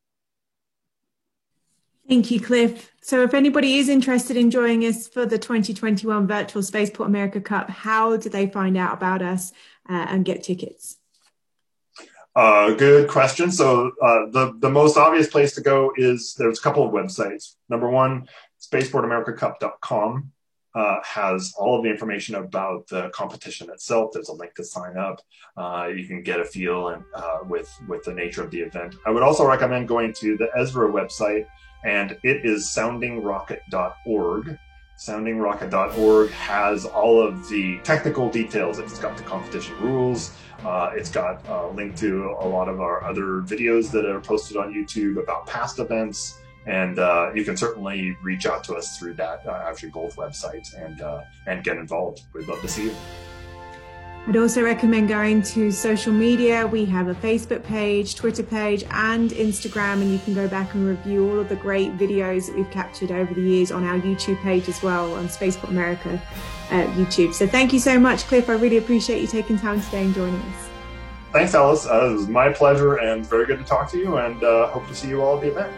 Thank 2.08 2.30
you, 2.30 2.40
Cliff. 2.40 2.90
So, 3.02 3.22
if 3.22 3.34
anybody 3.34 3.76
is 3.76 3.90
interested 3.90 4.38
in 4.38 4.50
joining 4.50 4.86
us 4.86 5.06
for 5.06 5.26
the 5.26 5.36
2021 5.36 6.26
Virtual 6.26 6.62
Spaceport 6.62 7.06
America 7.06 7.38
Cup, 7.38 7.68
how 7.68 8.16
do 8.16 8.30
they 8.30 8.46
find 8.46 8.78
out 8.78 8.94
about 8.94 9.20
us 9.20 9.52
uh, 9.90 10.06
and 10.08 10.24
get 10.24 10.42
tickets? 10.42 10.97
Good 12.78 13.08
question. 13.08 13.50
So, 13.50 13.92
uh, 14.02 14.30
the, 14.30 14.56
the 14.58 14.70
most 14.70 14.96
obvious 14.96 15.28
place 15.28 15.54
to 15.54 15.60
go 15.60 15.92
is 15.96 16.34
there's 16.38 16.58
a 16.58 16.62
couple 16.62 16.86
of 16.86 16.92
websites. 16.92 17.56
Number 17.68 17.90
one, 17.90 18.28
spaceportamericacup.com 18.60 20.32
uh, 20.74 20.96
has 21.02 21.54
all 21.58 21.76
of 21.76 21.82
the 21.82 21.90
information 21.90 22.36
about 22.36 22.86
the 22.88 23.08
competition 23.10 23.68
itself. 23.70 24.10
There's 24.12 24.28
a 24.28 24.34
link 24.34 24.54
to 24.54 24.64
sign 24.64 24.96
up. 24.96 25.20
Uh, 25.56 25.88
you 25.94 26.06
can 26.06 26.22
get 26.22 26.40
a 26.40 26.44
feel 26.44 26.88
and 26.88 27.02
uh, 27.14 27.38
with 27.44 27.68
with 27.88 28.04
the 28.04 28.14
nature 28.14 28.44
of 28.44 28.50
the 28.50 28.60
event. 28.60 28.94
I 29.06 29.10
would 29.10 29.22
also 29.22 29.46
recommend 29.46 29.88
going 29.88 30.12
to 30.20 30.36
the 30.36 30.48
ESRA 30.56 30.92
website 30.92 31.46
and 31.84 32.18
it 32.22 32.44
is 32.44 32.66
soundingrocket.org. 32.66 34.58
Soundingrocket.org 34.98 36.30
has 36.30 36.84
all 36.84 37.22
of 37.22 37.48
the 37.48 37.78
technical 37.84 38.28
details. 38.28 38.80
It's 38.80 38.98
got 38.98 39.16
the 39.16 39.22
competition 39.22 39.76
rules. 39.80 40.32
Uh, 40.64 40.90
it's 40.92 41.08
got 41.08 41.46
a 41.48 41.68
link 41.68 41.96
to 41.98 42.36
a 42.40 42.48
lot 42.48 42.68
of 42.68 42.80
our 42.80 43.04
other 43.04 43.42
videos 43.42 43.92
that 43.92 44.04
are 44.04 44.20
posted 44.20 44.56
on 44.56 44.74
YouTube 44.74 45.22
about 45.22 45.46
past 45.46 45.78
events. 45.78 46.40
And 46.66 46.98
uh, 46.98 47.30
you 47.32 47.44
can 47.44 47.56
certainly 47.56 48.16
reach 48.24 48.44
out 48.44 48.64
to 48.64 48.74
us 48.74 48.98
through 48.98 49.14
that, 49.14 49.46
uh, 49.46 49.62
actually 49.64 49.90
both 49.90 50.16
websites, 50.16 50.74
and 50.74 51.00
uh, 51.00 51.22
and 51.46 51.62
get 51.62 51.78
involved. 51.78 52.22
We'd 52.34 52.48
love 52.48 52.60
to 52.60 52.68
see 52.68 52.86
you. 52.86 52.94
I'd 54.28 54.36
also 54.36 54.62
recommend 54.62 55.08
going 55.08 55.40
to 55.40 55.72
social 55.72 56.12
media. 56.12 56.66
We 56.66 56.84
have 56.84 57.08
a 57.08 57.14
Facebook 57.14 57.64
page, 57.64 58.14
Twitter 58.14 58.42
page, 58.42 58.84
and 58.90 59.30
Instagram, 59.30 60.02
and 60.02 60.12
you 60.12 60.18
can 60.18 60.34
go 60.34 60.46
back 60.46 60.74
and 60.74 60.86
review 60.86 61.30
all 61.30 61.40
of 61.40 61.48
the 61.48 61.56
great 61.56 61.96
videos 61.96 62.48
that 62.48 62.54
we've 62.54 62.70
captured 62.70 63.10
over 63.10 63.32
the 63.32 63.40
years 63.40 63.72
on 63.72 63.84
our 63.84 63.98
YouTube 63.98 64.38
page 64.42 64.68
as 64.68 64.82
well 64.82 65.14
on 65.14 65.30
Spaceport 65.30 65.70
America 65.70 66.22
uh, 66.70 66.84
YouTube. 66.88 67.32
So 67.32 67.46
thank 67.46 67.72
you 67.72 67.78
so 67.78 67.98
much, 67.98 68.24
Cliff. 68.24 68.50
I 68.50 68.56
really 68.56 68.76
appreciate 68.76 69.22
you 69.22 69.26
taking 69.26 69.58
time 69.58 69.80
today 69.80 70.04
and 70.04 70.14
joining 70.14 70.42
us. 70.42 70.68
Thanks, 71.32 71.54
Alice. 71.54 71.86
Uh, 71.86 72.10
it 72.10 72.12
was 72.12 72.28
my 72.28 72.52
pleasure 72.52 72.96
and 72.96 73.24
very 73.24 73.46
good 73.46 73.58
to 73.60 73.64
talk 73.64 73.90
to 73.92 73.96
you, 73.96 74.18
and 74.18 74.44
uh, 74.44 74.66
hope 74.66 74.86
to 74.88 74.94
see 74.94 75.08
you 75.08 75.22
all 75.22 75.36
at 75.36 75.40
the 75.40 75.48
event. 75.52 75.72